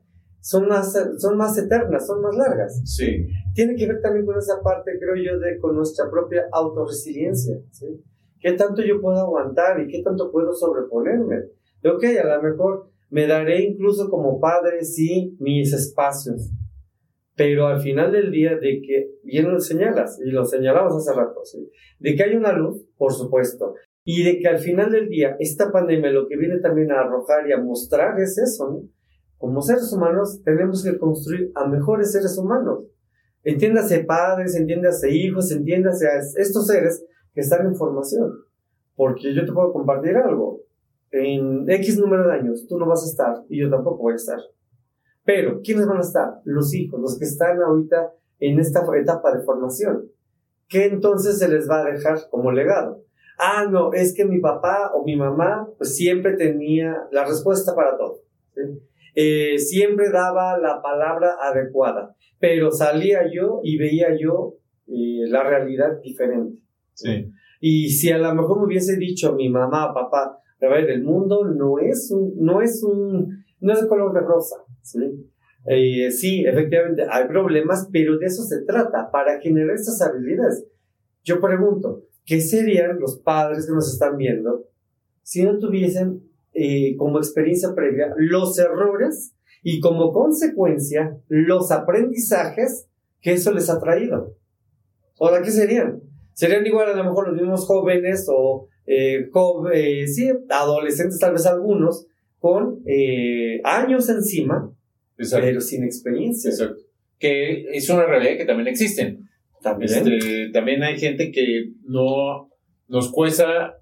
[0.41, 2.81] son más, son más eternas, son más largas.
[2.85, 3.27] Sí.
[3.53, 7.87] Tiene que ver también con esa parte, creo yo, de con nuestra propia autorresiliencia, ¿sí?
[8.39, 11.35] ¿Qué tanto yo puedo aguantar y qué tanto puedo sobreponerme?
[11.83, 16.49] De, ok, a lo mejor me daré incluso como padre, sí, mis espacios.
[17.39, 21.39] Pero al final del día, de que, bien lo señalas, y lo señalamos hace rato,
[21.45, 21.71] ¿sí?
[21.97, 25.71] de que hay una luz, por supuesto, y de que al final del día, esta
[25.71, 28.81] pandemia lo que viene también a arrojar y a mostrar es eso, ¿no?
[29.37, 32.83] Como seres humanos, tenemos que construir a mejores seres humanos.
[33.43, 38.33] Entiéndase padres, entiéndase hijos, entiéndase a estos seres que están en formación.
[38.95, 40.59] Porque yo te puedo compartir algo.
[41.11, 44.17] En X número de años, tú no vas a estar y yo tampoco voy a
[44.17, 44.39] estar.
[45.29, 46.41] Pero, ¿quiénes van a estar?
[46.43, 50.09] Los hijos, los que están ahorita en esta etapa de formación.
[50.67, 53.03] ¿Qué entonces se les va a dejar como legado?
[53.37, 57.95] Ah, no, es que mi papá o mi mamá pues, siempre tenía la respuesta para
[57.95, 58.23] todo.
[58.55, 58.61] ¿sí?
[59.13, 64.55] Eh, siempre daba la palabra adecuada, pero salía yo y veía yo
[64.87, 66.57] eh, la realidad diferente.
[66.93, 67.31] Sí.
[67.61, 71.45] Y si a lo mejor me hubiese dicho mi mamá, papá, a ver, el mundo
[71.45, 74.55] no es un, no es un, no es de color de rosa,
[74.91, 75.29] ¿sí?
[75.65, 80.65] Eh, sí, efectivamente, hay problemas, pero de eso se trata, para generar estas habilidades.
[81.23, 84.65] Yo pregunto, ¿qué serían los padres que nos están viendo
[85.21, 86.23] si no tuviesen
[86.53, 92.87] eh, como experiencia previa los errores y como consecuencia los aprendizajes
[93.21, 94.35] que eso les ha traído?
[95.19, 96.01] ¿Ahora qué serían?
[96.33, 99.29] Serían igual a lo mejor los mismos jóvenes o eh,
[99.73, 100.05] eh,
[100.49, 102.07] adolescentes, tal vez algunos,
[102.39, 102.81] con
[103.65, 104.73] años encima,
[105.19, 105.45] Exacto.
[105.45, 106.49] pero sin experiencia.
[106.49, 106.81] Exacto.
[107.19, 109.29] Que es una realidad que también existen.
[109.61, 109.91] También.
[109.91, 112.49] Este, también hay gente que no
[112.87, 113.75] nos cuesta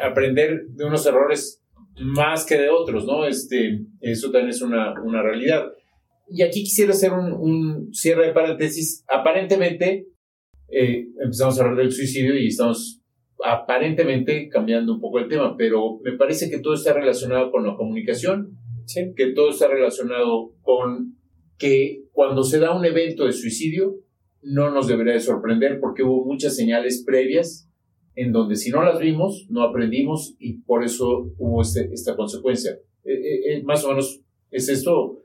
[0.00, 1.62] aprender de unos errores
[2.00, 3.26] más que de otros, ¿no?
[3.26, 5.72] Este, eso también es una, una realidad.
[6.28, 9.04] Y aquí quisiera hacer un, un cierre de paréntesis.
[9.08, 10.06] Aparentemente,
[10.68, 13.00] eh, empezamos a hablar del suicidio y estamos
[13.44, 17.76] aparentemente cambiando un poco el tema, pero me parece que todo está relacionado con la
[17.76, 18.56] comunicación,
[19.16, 21.16] que todo está relacionado con
[21.58, 23.96] que cuando se da un evento de suicidio,
[24.42, 27.68] no nos debería de sorprender porque hubo muchas señales previas
[28.14, 32.72] en donde si no las vimos, no aprendimos y por eso hubo este, esta consecuencia.
[33.04, 35.22] Eh, eh, eh, más o menos es esto,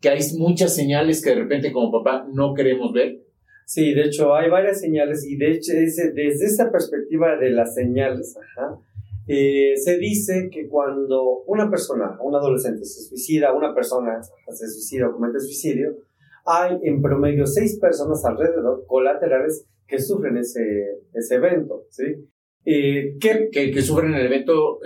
[0.00, 3.22] que hay muchas señales que de repente como papá no queremos ver.
[3.66, 8.36] Sí, de hecho hay varias señales y de hecho desde esa perspectiva de las señales,
[9.26, 15.12] se dice que cuando una persona, un adolescente se suicida, una persona se suicida o
[15.12, 15.96] comete suicidio,
[16.46, 20.62] hay en promedio seis personas alrededor colaterales que sufren ese,
[21.12, 22.04] ese evento, ¿sí?
[22.66, 24.78] Eh, que, que, sufren el evento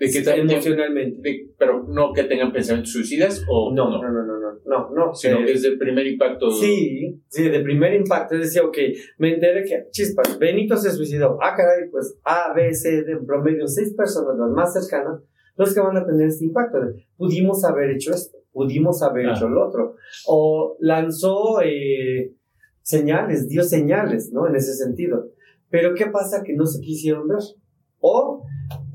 [0.00, 1.50] de que emocionalmente.
[1.58, 5.44] pero no que tengan pensamientos suicidas o no, no, no, no, no, no, no, sino
[5.44, 6.50] que es de primer impacto.
[6.50, 8.34] Sí, sí, de primer impacto.
[8.34, 8.78] Es decir, ok,
[9.18, 11.36] me enteré que, chispas, Benito se suicidó.
[11.42, 15.20] Ah, caray, pues A, B, C, de promedio, seis personas, las más cercanas,
[15.56, 16.78] los que van a tener este impacto.
[17.18, 19.32] Pudimos haber hecho esto, pudimos haber ah.
[19.36, 19.96] hecho lo otro.
[20.26, 22.32] O lanzó eh,
[22.80, 24.48] señales, dio señales, ¿no?
[24.48, 25.28] En ese sentido.
[25.68, 27.38] Pero ¿qué pasa que no se quisieron ver?
[27.98, 28.42] O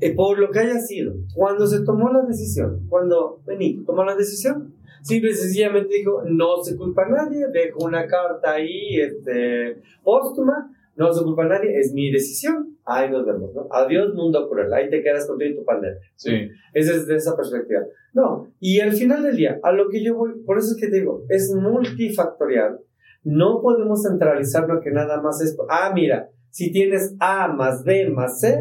[0.00, 4.14] eh, por lo que haya sido, cuando se tomó la decisión, cuando Benito tomó la
[4.14, 9.80] decisión, simple y sencillamente dijo, no se culpa a nadie, dejo una carta ahí este,
[10.02, 13.68] póstuma, no se culpa a nadie, es mi decisión, ahí nos vemos, ¿no?
[13.70, 15.98] Adiós mundo cruel, ahí te quedas con tu pandemia.
[16.14, 16.48] Sí.
[16.72, 17.82] Esa es de esa perspectiva.
[18.14, 20.88] No, y al final del día, a lo que yo voy, por eso es que
[20.88, 22.80] te digo, es multifactorial,
[23.24, 28.08] no podemos centralizar lo que nada más es, ah, mira, si tienes A más B
[28.08, 28.56] más C,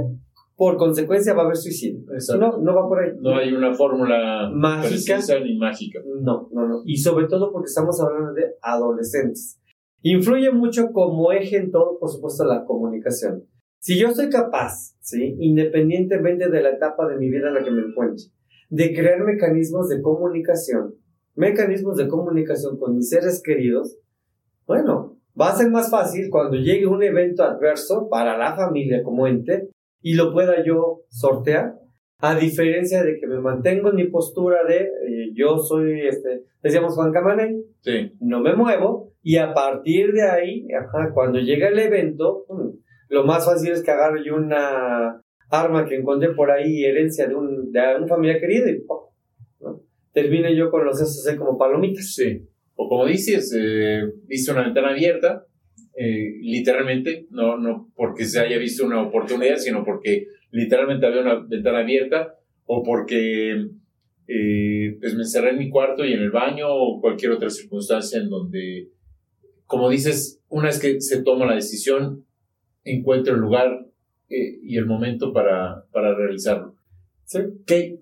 [0.56, 2.06] por consecuencia va a haber suicidio.
[2.40, 3.12] No, no va por ahí.
[3.20, 6.02] No hay una fórmula mágica ni mágica.
[6.22, 6.82] No, no, no.
[6.86, 9.60] Y sobre todo porque estamos hablando de adolescentes.
[10.02, 13.44] Influye mucho como eje en todo, por supuesto, la comunicación.
[13.80, 15.36] Si yo soy capaz, ¿sí?
[15.40, 18.26] independientemente de la etapa de mi vida en la que me encuentre,
[18.70, 20.96] de crear mecanismos de comunicación,
[21.36, 23.98] mecanismos de comunicación con mis seres queridos,
[24.66, 29.28] bueno, Va a ser más fácil cuando llegue un evento adverso para la familia como
[29.28, 29.70] ente
[30.06, 31.74] y lo pueda yo sortear,
[32.20, 36.94] a diferencia de que me mantengo en mi postura de eh, yo soy, este, decíamos
[36.94, 38.12] Juan Camaney, sí.
[38.20, 40.68] no me muevo y a partir de ahí,
[41.16, 42.70] cuando llega el evento, mm,
[43.10, 47.34] lo más fácil es que agarre yo una arma que encontré por ahí, herencia de,
[47.34, 48.84] un, de una familia querida y
[49.62, 49.82] ¿no?
[50.14, 52.14] termine yo con los esos como palomitas.
[52.14, 55.46] Sí o como dices, eh, viste una ventana abierta,
[55.98, 61.46] eh, literalmente, no, no porque se haya visto una oportunidad, sino porque literalmente había una
[61.48, 62.36] ventana abierta,
[62.66, 63.68] o porque
[64.28, 68.20] eh, pues me encerré en mi cuarto y en el baño, o cualquier otra circunstancia
[68.20, 68.90] en donde,
[69.66, 72.26] como dices, una vez que se toma la decisión,
[72.84, 73.88] encuentro el lugar
[74.28, 76.76] y el momento para, para realizarlo.
[77.26, 77.40] ¿Sí?
[77.66, 78.00] Que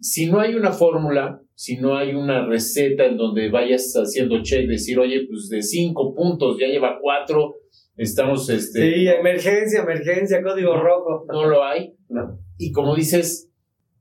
[0.00, 4.66] si no hay una fórmula, si no hay una receta en donde vayas haciendo check,
[4.66, 7.56] decir, oye, pues de cinco puntos ya lleva cuatro,
[7.98, 8.48] estamos...
[8.48, 11.26] Este, sí, emergencia, emergencia, código rojo.
[11.30, 11.92] No lo hay.
[12.08, 12.38] No.
[12.56, 13.50] Y como dices,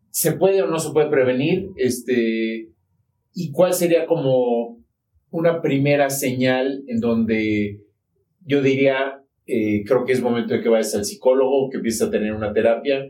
[0.10, 1.68] ¿se puede o no se puede prevenir?
[1.76, 2.70] Este,
[3.34, 4.82] ¿Y cuál sería como
[5.30, 7.82] una primera señal en donde
[8.46, 12.10] yo diría, eh, creo que es momento de que vayas al psicólogo, que empieces a
[12.10, 13.06] tener una terapia?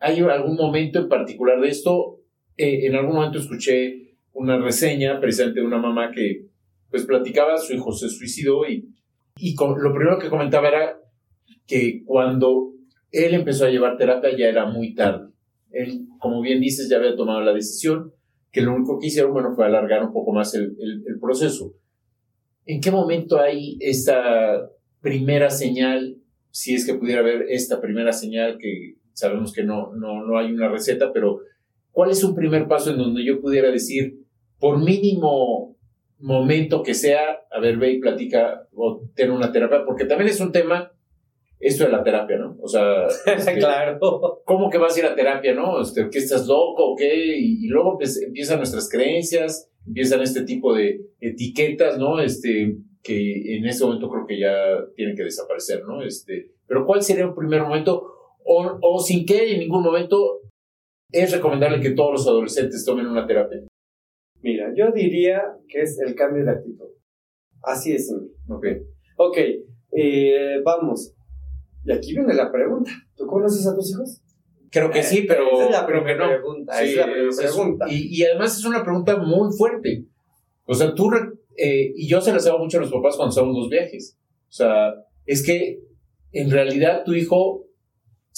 [0.00, 2.15] ¿Hay algún momento en particular de esto?
[2.56, 6.46] Eh, en algún momento escuché una reseña precisamente de una mamá que
[6.90, 8.94] pues platicaba, su hijo se suicidó y,
[9.38, 11.00] y lo primero que comentaba era
[11.66, 12.72] que cuando
[13.10, 15.32] él empezó a llevar terapia ya era muy tarde.
[15.70, 18.12] Él, como bien dices, ya había tomado la decisión,
[18.52, 21.74] que lo único que hicieron, bueno, fue alargar un poco más el, el, el proceso.
[22.64, 26.16] ¿En qué momento hay esta primera señal,
[26.50, 30.52] si es que pudiera haber esta primera señal que sabemos que no, no, no hay
[30.52, 31.40] una receta, pero
[31.96, 34.18] ¿cuál es un primer paso en donde yo pudiera decir,
[34.60, 35.78] por mínimo
[36.18, 39.82] momento que sea, a ver, ve y platica o ten una terapia?
[39.86, 40.92] Porque también es un tema
[41.58, 42.58] esto de la terapia, ¿no?
[42.60, 43.98] O sea, este, claro.
[44.44, 45.80] ¿Cómo que vas a ir a terapia, no?
[45.80, 47.38] Este, ¿Que estás loco o qué?
[47.38, 52.20] Y, luego pues, empiezan nuestras creencias, empiezan este tipo de etiquetas, ¿no?
[52.20, 54.54] Este, que en este momento creo que ya
[54.96, 56.02] tienen que desaparecer, ¿no?
[56.02, 58.02] Este, pero ¿cuál sería un primer momento?
[58.44, 60.42] O, o sin que en ningún momento
[61.12, 63.60] ¿Es recomendable que todos los adolescentes tomen una terapia?
[64.42, 66.88] Mira, yo diría que es el cambio de actitud.
[67.62, 68.28] Así es simple.
[68.48, 68.66] Ok.
[69.18, 69.38] Ok,
[69.92, 71.14] eh, vamos.
[71.84, 72.90] Y aquí viene la pregunta.
[73.16, 74.20] ¿Tú conoces a tus hijos?
[74.70, 76.32] Creo que sí, pero Esa es la creo que primera no.
[76.42, 76.74] pregunta.
[76.74, 77.86] Sí, es la es- pregunta.
[77.88, 80.04] y, y además es una pregunta muy fuerte.
[80.66, 81.10] O sea, tú,
[81.56, 84.18] eh, y yo se las hago mucho a los papás cuando hacemos los viajes.
[84.48, 84.92] O sea,
[85.24, 85.80] es que
[86.32, 87.65] en realidad tu hijo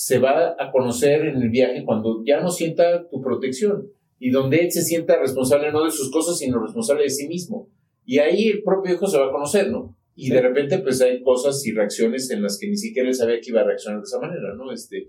[0.01, 3.89] se va a conocer en el viaje cuando ya no sienta tu protección
[4.21, 7.69] y donde él se sienta responsable no de sus cosas, sino responsable de sí mismo.
[8.05, 9.97] Y ahí el propio hijo se va a conocer, ¿no?
[10.15, 13.41] Y de repente, pues hay cosas y reacciones en las que ni siquiera él sabía
[13.41, 14.71] que iba a reaccionar de esa manera, ¿no?
[14.71, 15.09] Este,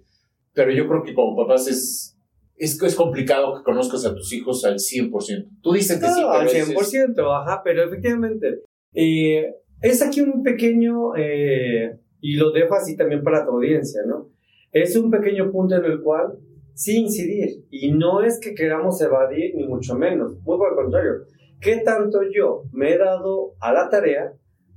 [0.54, 2.18] pero yo creo que como papás es,
[2.56, 5.50] es, es complicado que conozcas a tus hijos al 100%.
[5.62, 8.62] Tú dices que sí, pero al es- es- 100%, ajá, pero efectivamente,
[8.96, 14.30] eh, es aquí un pequeño, eh, y lo dejo así también para tu audiencia, ¿no?
[14.72, 16.38] Es un pequeño punto en el cual
[16.74, 21.12] sí incidir, y no es que queramos evadir, ni mucho menos, muy por el contrario,
[21.60, 24.34] ¿qué tanto yo me he dado a la tarea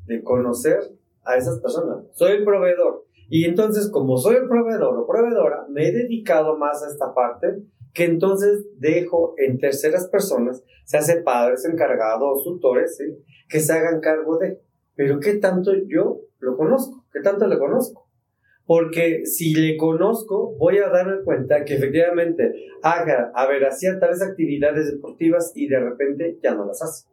[0.07, 0.81] de conocer
[1.25, 2.05] a esas personas?
[2.13, 6.83] Soy el proveedor, y entonces como soy el proveedor o proveedora, me he dedicado más
[6.83, 7.63] a esta parte,
[7.93, 13.05] que entonces dejo en terceras personas se hace padres, encargados, tutores, ¿sí?
[13.49, 14.61] que se hagan cargo de.
[14.95, 17.05] Pero ¿qué tanto yo lo conozco?
[17.13, 18.02] ¿Qué tanto le conozco?
[18.75, 24.23] Porque si le conozco, voy a darme cuenta que efectivamente haga, a ver, hacía tales
[24.23, 27.07] actividades deportivas y de repente ya no las hace.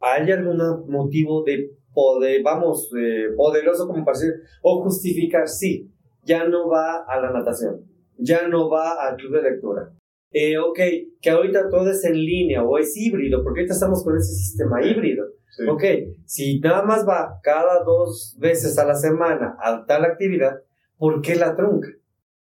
[0.00, 0.58] ¿Hay algún
[0.88, 5.88] motivo de poder, vamos, eh, poderoso como para decir, o justificar, sí,
[6.24, 7.82] ya no va a la natación,
[8.18, 9.92] ya no va al club de lectura,
[10.32, 10.80] eh, ok,
[11.22, 14.84] que ahorita todo es en línea o es híbrido, porque ahorita estamos con ese sistema
[14.84, 15.26] híbrido.
[15.56, 15.62] Sí.
[15.68, 15.84] Ok,
[16.24, 20.56] si nada más va cada dos veces a la semana a tal actividad,
[20.96, 21.88] ¿por qué la trunca?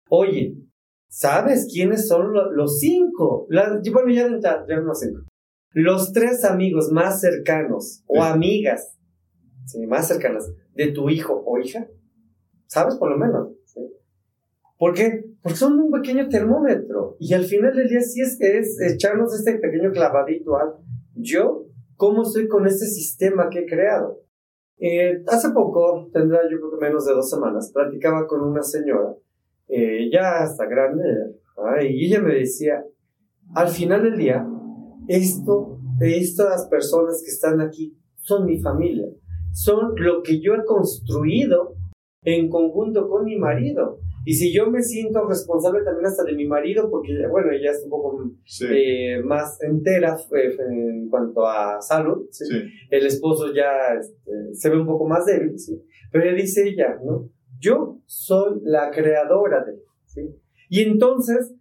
[0.10, 0.56] Oye,
[1.08, 3.46] ¿sabes quiénes son lo- los cinco?
[3.50, 4.28] La- bueno, ya,
[4.68, 5.22] ya, no cinco.
[5.74, 8.22] Los tres amigos más cercanos o Sí.
[8.30, 8.98] amigas,
[9.66, 11.88] sí, más cercanas de tu hijo o hija.
[12.68, 12.96] ¿Sabes?
[12.96, 13.50] Por lo menos.
[13.66, 13.82] ¿sí?
[14.78, 15.26] ¿Por qué?
[15.42, 17.16] Porque son un pequeño termómetro.
[17.20, 20.74] Y al final del día sí es, es echarnos este pequeño clavadito al
[21.14, 21.66] yo,
[21.98, 24.20] ¿cómo estoy con este sistema que he creado?
[24.84, 29.16] Eh, hace poco, tendrá yo creo que menos de dos semanas, platicaba con una señora,
[29.68, 31.04] eh, ya hasta grande,
[31.88, 32.84] y ella me decía,
[33.54, 34.44] al final del día,
[35.08, 39.06] esto, estas personas que están aquí son mi familia,
[39.54, 41.76] son lo que yo he construido
[42.24, 44.00] en conjunto con mi marido.
[44.24, 47.82] Y si yo me siento responsable también hasta de mi marido, porque bueno, ella es
[47.84, 52.46] un poco Sí, eh, más entera eh, en cuanto a salud, ¿sí?
[52.46, 52.62] sí.
[52.92, 55.82] el esposo ya este, se ve un poco más débil, ¿sí?
[56.12, 57.30] pero ella dice ella, ¿no?
[57.60, 60.22] Yo soy la creadora de, ¿sí?
[60.70, 61.54] Y entonces,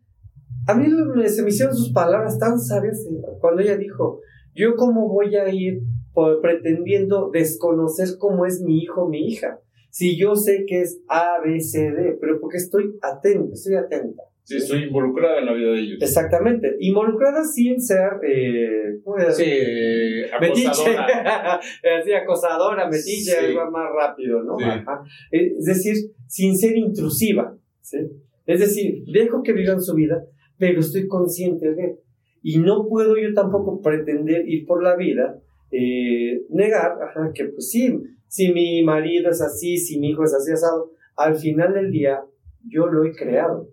[0.66, 3.06] a mí me- se me hicieron sus palabras tan sabias
[3.40, 4.20] cuando ella dijo,
[4.54, 5.80] yo cómo voy a ir
[6.12, 9.60] por- pretendiendo desconocer cómo es mi hijo, mi hija,
[9.90, 14.22] si yo sé que es A, B, C, D, pero porque estoy atenta, estoy atenta.
[14.42, 15.98] Sí, estoy involucrada en la vida de ellos.
[16.00, 19.30] Exactamente, involucrada sin ser, eh, ¿cómo era?
[19.30, 21.54] Sí, eh, Metiche, acosadora.
[22.00, 23.46] así acosadora, metiche, Sí.
[23.46, 24.56] algo más rápido, ¿no?
[24.58, 24.64] Sí.
[24.64, 25.02] Ajá.
[25.30, 25.94] Es decir,
[26.26, 27.98] sin ser intrusiva, ¿sí?
[28.46, 30.24] Es decir, dejo que vivan su vida,
[30.58, 31.98] pero estoy consciente de,
[32.42, 35.38] y no puedo yo tampoco pretender ir por la vida,
[35.70, 37.96] eh, negar, ajá, que pues sí,
[38.30, 42.22] si mi marido es así, si mi hijo es así asado, al final del día
[42.64, 43.68] yo lo he creado.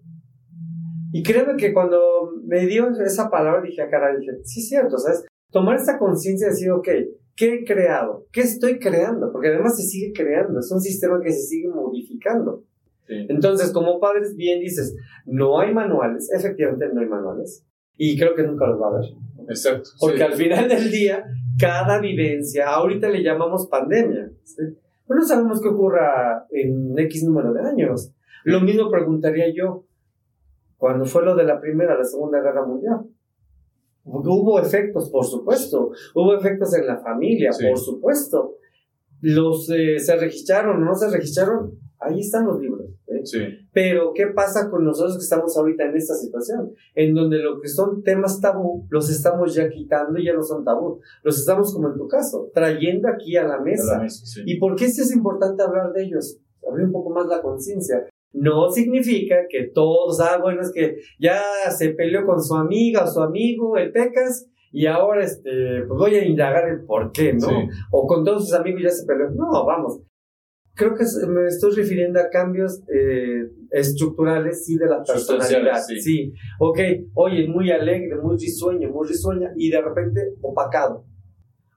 [1.13, 1.99] Y créeme que cuando
[2.43, 5.25] me dio esa palabra dije, ah, caray, dije, sí es cierto, ¿sabes?
[5.51, 6.87] Tomar esa conciencia de decir, ok,
[7.35, 8.25] ¿qué he creado?
[8.31, 9.31] ¿Qué estoy creando?
[9.31, 12.63] Porque además se sigue creando, es un sistema que se sigue modificando.
[13.07, 13.27] Sí.
[13.29, 14.95] Entonces, como padres, bien dices,
[15.27, 17.63] no hay manuales, efectivamente no hay manuales,
[17.95, 19.05] y creo que nunca los va a haber.
[19.49, 19.91] Exacto.
[19.99, 20.23] Porque sí.
[20.23, 21.23] al final del día,
[21.59, 24.63] cada vivencia, ahorita le llamamos pandemia, ¿sí?
[25.07, 28.13] Pero no sabemos qué ocurra en X número de años.
[28.43, 29.85] Lo mismo preguntaría yo,
[30.77, 33.01] cuando fue lo de la Primera, la Segunda Guerra Mundial.
[34.03, 35.91] Hubo efectos, por supuesto.
[36.15, 37.65] Hubo efectos en la familia, Sí.
[37.67, 38.55] por supuesto.
[39.21, 42.87] Los eh, se registraron o no se registraron, ahí están los libros.
[43.07, 43.21] ¿eh?
[43.25, 43.39] Sí.
[43.77, 46.73] Pero, ¿qué pasa con nosotros que estamos ahorita en esta situación?
[46.95, 50.65] En donde lo que son temas tabú, los estamos ya quitando y ya no son
[50.65, 50.99] tabú.
[51.21, 53.93] Los estamos, como en tu caso, trayendo aquí a la mesa.
[53.93, 54.41] A la mesa, sí.
[54.47, 56.39] ¿Y por qué sí es importante hablar de ellos?
[56.67, 58.03] Abrir un poco más la conciencia.
[58.33, 63.07] No significa que todos, ah, bueno, es que ya se peleó con su amiga o
[63.07, 67.47] su amigo, el Pecas, y ahora este, pues voy a indagar el por qué, ¿no?
[67.47, 67.55] Sí.
[67.91, 69.29] O con todos sus amigos ya se peleó.
[69.29, 70.01] No, vamos.
[70.77, 75.81] Creo que me estoy refiriendo a cambios eh, estructurales, sí, de la personalidad.
[75.87, 75.99] sí.
[75.99, 76.33] Sí.
[76.59, 76.79] Ok,
[77.15, 81.03] oye, muy alegre, muy risueño, muy risueña, y de repente opacado.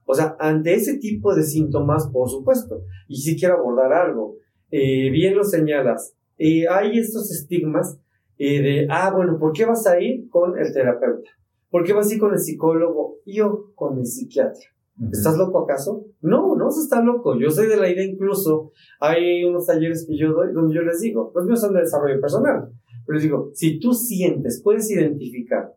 [0.05, 4.35] O sea, ante ese tipo de síntomas, por supuesto, y si quiero abordar algo,
[4.69, 7.99] eh, bien lo señalas, eh, hay estos estigmas
[8.37, 11.29] y de, ah, bueno, ¿por qué vas a ir con el terapeuta?
[11.69, 13.17] ¿Por qué vas a ir con el psicólogo?
[13.25, 14.69] Yo con el psiquiatra.
[15.11, 16.05] ¿Estás loco acaso?
[16.21, 17.37] No, no se está loco.
[17.37, 21.01] Yo soy de la idea incluso, hay unos talleres que yo doy donde yo les
[21.01, 22.69] digo, los míos son de desarrollo personal,
[23.05, 25.73] pero les digo, si tú sientes, puedes identificar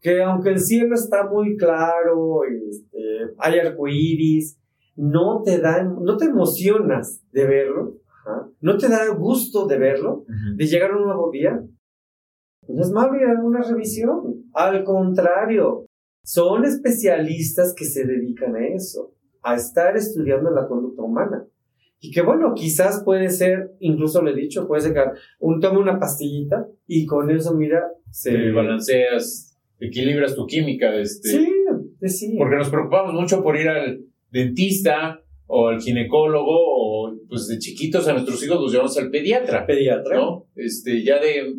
[0.00, 4.58] que aunque el cielo está muy claro, este, hay arcoíris,
[4.96, 7.96] no te da, no te emocionas de verlo,
[8.60, 10.24] no te da gusto de verlo,
[10.56, 11.62] de llegar a un nuevo día,
[12.68, 14.44] no es malo ir a una revisión.
[14.52, 15.86] Al contrario,
[16.24, 19.14] son especialistas que se dedican a eso,
[19.50, 21.44] a estar estudiando la conducta humana.
[22.00, 25.02] Y que bueno, quizás puede ser, incluso lo he dicho, puede ser que
[25.40, 30.94] un toma una pastillita y con eso, mira, se balanceas, equilibras tu química.
[30.94, 31.48] Este, sí,
[32.02, 32.36] sí.
[32.38, 38.06] Porque nos preocupamos mucho por ir al dentista o al ginecólogo o pues de chiquitos
[38.06, 39.66] a nuestros hijos los llevamos al pediatra.
[39.66, 40.16] Pediatra.
[40.16, 40.46] ¿No?
[40.54, 41.54] Este, ya de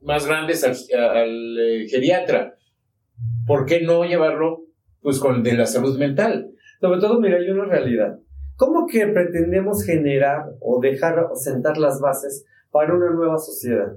[0.00, 2.54] más grandes al, eh, geriatra.
[3.46, 4.66] ¿Por qué no llevarlo
[5.00, 6.50] pues con el de la salud mental?
[6.82, 8.18] Sobre todo, mira, hay una realidad.
[8.56, 13.96] ¿Cómo que pretendemos generar o dejar sentar las bases para una nueva sociedad?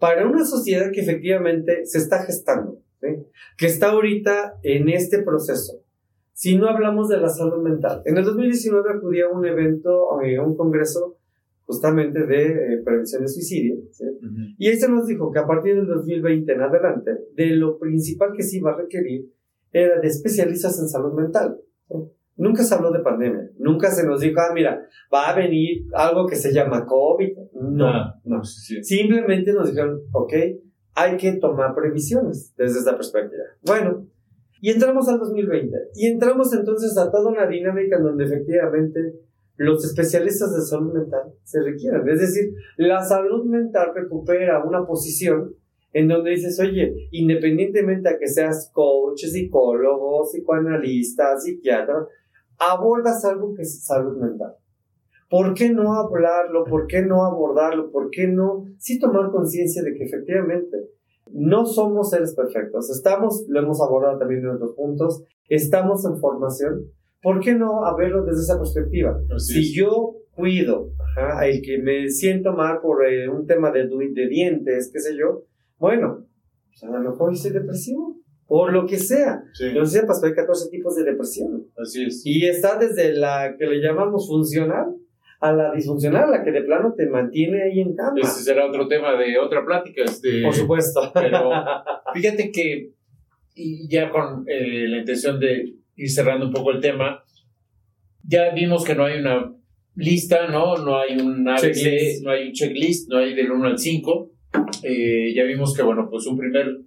[0.00, 2.80] Para una sociedad que efectivamente se está gestando,
[3.56, 5.80] que está ahorita en este proceso.
[6.32, 10.44] Si no hablamos de la salud mental, en el 2019 acudí a un evento, a
[10.44, 11.16] un congreso
[11.66, 13.76] justamente de eh, prevención de suicidio.
[14.58, 18.32] Y ahí se nos dijo que a partir del 2020 en adelante, de lo principal
[18.36, 19.30] que se iba a requerir
[19.72, 21.60] era de especialistas en salud mental.
[22.36, 26.26] Nunca se habló de pandemia, nunca se nos dijo, ah, mira, va a venir algo
[26.26, 27.30] que se llama COVID.
[27.54, 28.42] No, ah, no.
[28.42, 30.32] Simplemente nos dijeron, ok,
[30.94, 33.44] hay que tomar previsiones desde esta perspectiva.
[33.64, 34.06] Bueno,
[34.60, 35.76] y entramos al 2020.
[35.94, 38.98] Y entramos entonces a toda una dinámica en donde efectivamente
[39.56, 42.08] los especialistas de salud mental se requieren.
[42.08, 45.54] Es decir, la salud mental recupera una posición
[45.92, 52.06] en donde dices, oye, independientemente a que seas coach, psicólogo, psicoanalista, psiquiatra,
[52.58, 54.54] abordas algo que es salud mental.
[55.28, 56.64] ¿Por qué no hablarlo?
[56.64, 57.90] ¿Por qué no abordarlo?
[57.90, 58.64] ¿Por qué no?
[58.78, 60.90] Sí tomar conciencia de que efectivamente
[61.32, 62.90] no somos seres perfectos.
[62.90, 66.90] Estamos, lo hemos abordado también en otros puntos, estamos en formación,
[67.22, 69.18] ¿por qué no verlo desde esa perspectiva?
[69.38, 74.28] si yo cuido ajá, el que me siento mal por eh, un tema de, de
[74.28, 75.44] dientes, qué sé yo,
[75.78, 76.26] bueno,
[76.66, 78.16] pues a lo mejor hice depresivo,
[78.46, 79.42] por lo que sea.
[79.52, 79.66] Sí.
[79.74, 81.66] No sepas, hay 14 tipos de depresión.
[81.76, 82.22] Así es.
[82.24, 84.94] Y está desde la que le llamamos funcional
[85.40, 88.18] a la disfuncional, la que de plano te mantiene ahí en cama.
[88.20, 90.02] Ese será otro tema de otra plática.
[90.02, 91.10] Este, por supuesto.
[91.12, 91.50] Pero
[92.14, 92.92] fíjate que,
[93.54, 97.22] y ya con eh, la intención de ir cerrando un poco el tema,
[98.22, 99.54] ya vimos que no hay una
[99.96, 100.76] lista, ¿no?
[100.78, 104.30] No hay un ABC, no hay un checklist, no hay del 1 al 5.
[104.82, 106.78] Eh, ya vimos que, bueno, pues un primer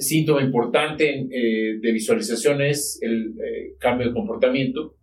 [0.00, 4.96] síntoma importante eh, de visualización es el eh, cambio de comportamiento.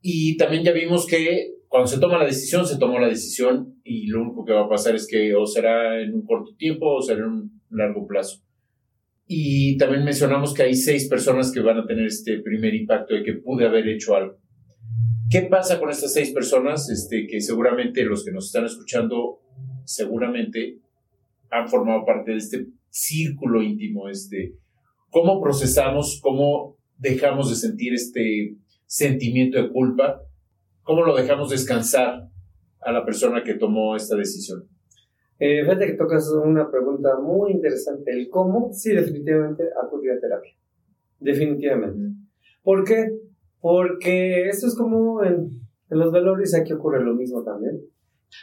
[0.00, 4.06] Y también ya vimos que cuando se toma la decisión, se tomó la decisión y
[4.06, 7.02] lo único que va a pasar es que o será en un corto tiempo o
[7.02, 8.42] será en un largo plazo.
[9.26, 13.22] Y también mencionamos que hay seis personas que van a tener este primer impacto de
[13.22, 14.38] que pude haber hecho algo.
[15.30, 16.88] ¿Qué pasa con estas seis personas?
[16.90, 19.40] Este, que seguramente los que nos están escuchando,
[19.84, 20.78] seguramente
[21.50, 24.08] han formado parte de este círculo íntimo.
[24.08, 24.54] Este,
[25.10, 30.22] ¿Cómo procesamos, cómo dejamos de sentir este sentimiento de culpa?
[30.82, 32.28] ¿Cómo lo dejamos descansar
[32.80, 34.68] a la persona que tomó esta decisión?
[35.40, 38.12] Eh, fíjate que tocas una pregunta muy interesante.
[38.12, 40.52] El cómo, sí, definitivamente acudir a terapia.
[41.18, 42.16] Definitivamente.
[42.62, 43.08] ¿Por qué?
[43.60, 45.50] Porque esto es como en,
[45.90, 47.80] en los valores aquí ocurre lo mismo también.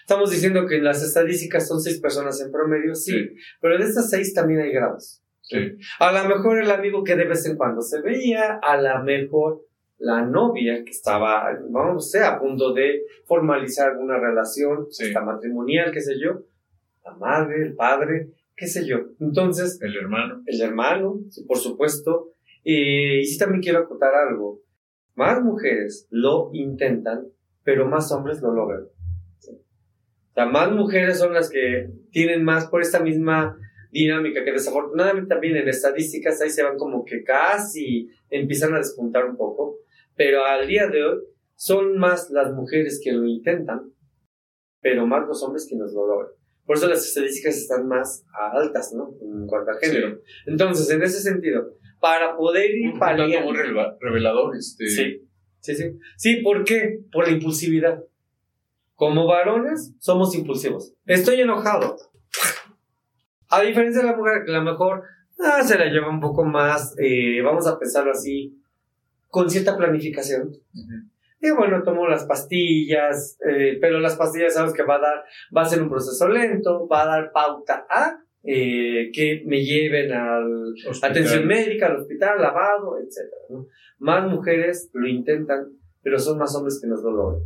[0.01, 3.29] Estamos diciendo que en las estadísticas son seis personas en promedio, sí,
[3.59, 5.21] pero de estas seis también hay grados.
[5.41, 5.57] Sí.
[5.99, 9.65] A lo mejor el amigo que de vez en cuando se veía, a lo mejor
[9.97, 15.13] la novia que estaba, vamos a a punto de formalizar alguna relación, sí.
[15.13, 16.41] matrimonial, qué sé yo,
[17.05, 18.97] la madre, el padre, qué sé yo.
[19.19, 19.79] Entonces...
[19.81, 20.41] El hermano.
[20.45, 22.31] El hermano, por supuesto.
[22.63, 24.61] y sí también quiero acotar algo.
[25.15, 27.27] Más mujeres lo intentan,
[27.63, 28.85] pero más hombres lo logran.
[30.31, 33.57] O sea, más mujeres son las que tienen más por esta misma
[33.91, 39.25] dinámica que desafortunadamente también en estadísticas ahí se van como que casi empiezan a despuntar
[39.25, 39.79] un poco,
[40.15, 41.19] pero al día de hoy
[41.55, 43.91] son más las mujeres que lo intentan,
[44.79, 46.31] pero más los hombres que nos lo logran.
[46.65, 49.13] Por eso las estadísticas están más altas, ¿no?
[49.21, 50.21] En cuanto al género.
[50.45, 53.41] Entonces, en ese sentido, para poder ir paliando...
[53.41, 53.57] muy
[53.99, 54.87] revelador, este...
[54.87, 55.29] Sí,
[55.59, 55.97] sí, sí.
[56.15, 56.99] Sí, ¿por qué?
[57.11, 58.01] Por la impulsividad.
[59.01, 60.93] Como varones, somos impulsivos.
[61.07, 61.95] Estoy enojado.
[63.49, 65.01] A diferencia de la mujer, que a lo mejor
[65.39, 68.61] ah, se la lleva un poco más, eh, vamos a pensarlo así,
[69.27, 70.51] con cierta planificación.
[71.41, 75.23] Y bueno, tomo las pastillas, eh, pero las pastillas sabes que va a dar,
[75.57, 80.11] va a ser un proceso lento, va a dar pauta a eh, que me lleven
[80.11, 83.65] a la atención médica, al hospital, lavado, etc.
[83.97, 87.41] Más mujeres lo intentan, pero son más hombres que nos lo logran.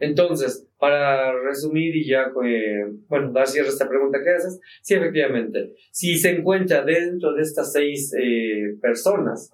[0.00, 4.94] Entonces, para resumir y ya, eh, bueno, dar cierre a esta pregunta que haces, sí,
[4.94, 9.50] efectivamente, si se encuentra dentro de estas seis eh, personas,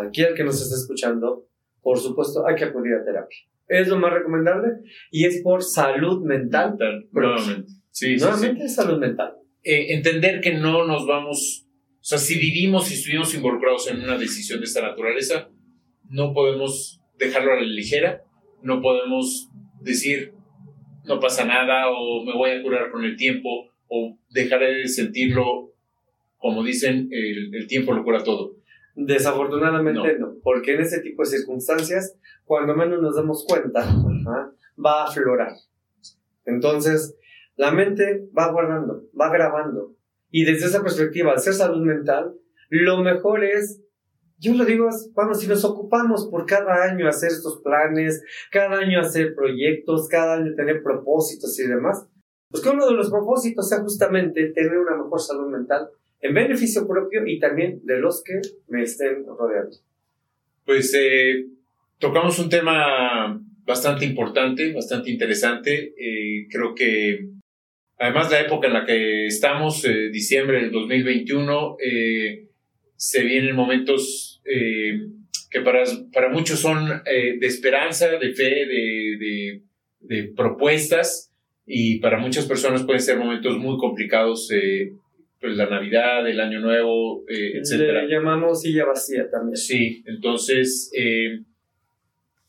[0.00, 1.46] aquí el que nos está escuchando,
[1.82, 3.38] por supuesto, hay que acudir a terapia.
[3.68, 4.68] Es lo más recomendable
[5.10, 6.76] y es por salud mental.
[7.12, 7.70] nuevamente.
[7.90, 9.34] Sí, nuevamente es salud mental.
[9.62, 11.66] Eh, entender que no nos vamos,
[12.00, 15.50] o sea, si vivimos y estuvimos involucrados en una decisión de esta naturaleza,
[16.08, 18.22] no podemos dejarlo a la ligera,
[18.62, 19.50] no podemos
[19.80, 20.34] decir
[21.08, 23.48] no pasa nada o me voy a curar con el tiempo
[23.88, 25.72] o dejaré de sentirlo,
[26.36, 28.56] como dicen, el, el tiempo lo cura todo.
[28.94, 30.34] Desafortunadamente no.
[30.42, 33.88] porque en ese tipo de circunstancias, cuando menos nos damos cuenta,
[34.84, 35.52] va a aflorar.
[36.44, 37.16] Entonces,
[37.56, 39.94] la mente va guardando, va grabando.
[40.30, 42.34] Y desde esa perspectiva, al ser salud mental,
[42.68, 43.82] lo mejor es,
[44.40, 49.00] yo lo digo, vamos, si nos ocupamos por cada año hacer estos planes, cada año
[49.00, 52.06] hacer proyectos, cada año tener propósitos y demás,
[52.50, 55.88] pues que uno de los propósitos sea justamente tener una mejor salud mental
[56.20, 59.76] en beneficio propio y también de los que me estén rodeando.
[60.64, 61.46] Pues eh,
[61.98, 65.94] tocamos un tema bastante importante, bastante interesante.
[65.98, 67.28] Eh, creo que
[67.98, 71.76] además la época en la que estamos, eh, diciembre del 2021,
[72.98, 79.62] se vienen momentos que para, para muchos son de esperanza, de fe, de, de,
[80.00, 81.32] de, propuestas
[81.64, 84.50] y para muchas personas pueden ser momentos muy complicados
[85.40, 88.02] pues, la Navidad, el Año Nuevo, eh, etcétera.
[88.02, 89.56] Le llamamos silla vacía también.
[89.56, 91.42] Sí, entonces, eh,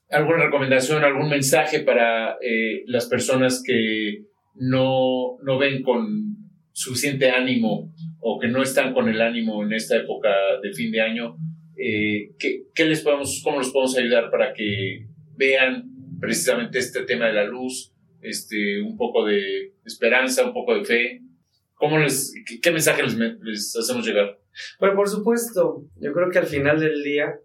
[0.10, 4.24] ¿alguna recomendación, algún mensaje para eh, las personas que
[4.56, 6.36] no, no ven con
[6.72, 10.30] suficiente ánimo o que no están con el ánimo en esta época
[10.62, 11.38] de fin de año?
[11.76, 15.90] ¿qué, ¿qué, les podemos, ¿Cómo los podemos ayudar para que vean
[16.20, 21.22] precisamente este tema de la luz, este, un poco de esperanza, un poco de fe?
[21.76, 24.38] ¿Cómo les, qué, mensaje les, hacemos llegar?
[24.80, 27.40] Bueno, por supuesto, yo creo que al final del día,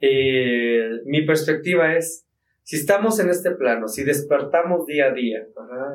[0.00, 2.26] eh, mi perspectiva es,
[2.62, 5.38] si estamos en este plano, si despertamos día a día,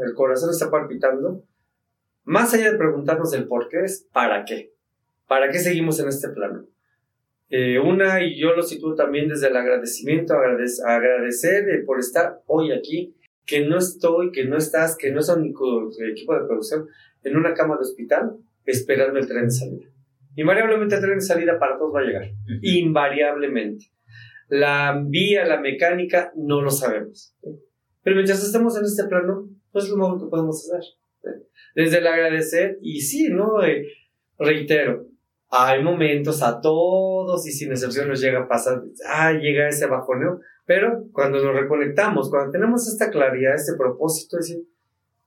[0.03, 1.43] el corazón está palpitando,
[2.26, 4.73] más allá de preguntarnos el por qué, es para qué.
[5.28, 6.65] ¿Para qué seguimos en este plano?
[7.49, 13.15] Eh, una, y yo lo sitúo también desde el agradecimiento, agradecer por estar hoy aquí,
[13.45, 16.88] que no estoy, que no estás, que no es único equipo de producción,
[17.23, 19.86] en una cama de hospital esperando el tren de salida.
[20.36, 22.30] Invariablemente el tren de salida para todos va a llegar.
[22.61, 23.86] Invariablemente.
[24.47, 27.36] La vía, la mecánica, no lo sabemos.
[28.03, 30.84] Pero mientras estemos en este plano, pues es lo mejor que podemos hacer.
[31.76, 33.63] Desde el agradecer, y sí, ¿no?
[33.63, 33.86] Eh,
[34.38, 35.07] reitero,
[35.49, 40.41] hay momentos a todos y sin excepción nos llega a pasar, ah, llega ese bajoneo,
[40.65, 44.63] pero cuando nos reconectamos, cuando tenemos esta claridad, este propósito, decir,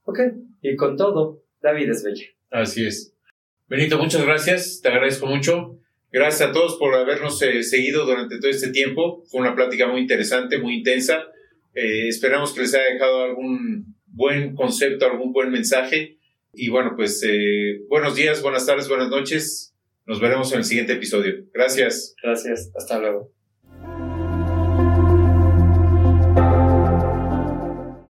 [0.05, 0.21] ok,
[0.63, 2.27] y con todo, la vida es bella.
[2.51, 3.15] Así es.
[3.69, 5.79] Benito, muchas gracias, te agradezco mucho.
[6.11, 9.23] Gracias a todos por habernos eh, seguido durante todo este tiempo.
[9.31, 11.25] Fue una plática muy interesante, muy intensa.
[11.75, 16.19] Eh, esperamos que les haya dejado algún buen concepto, algún buen mensaje.
[16.53, 19.75] Y bueno, pues eh, buenos días, buenas tardes, buenas noches.
[20.07, 21.45] Nos veremos en el siguiente episodio.
[21.55, 22.15] Gracias.
[22.23, 22.73] Gracias.
[22.75, 23.38] Hasta luego.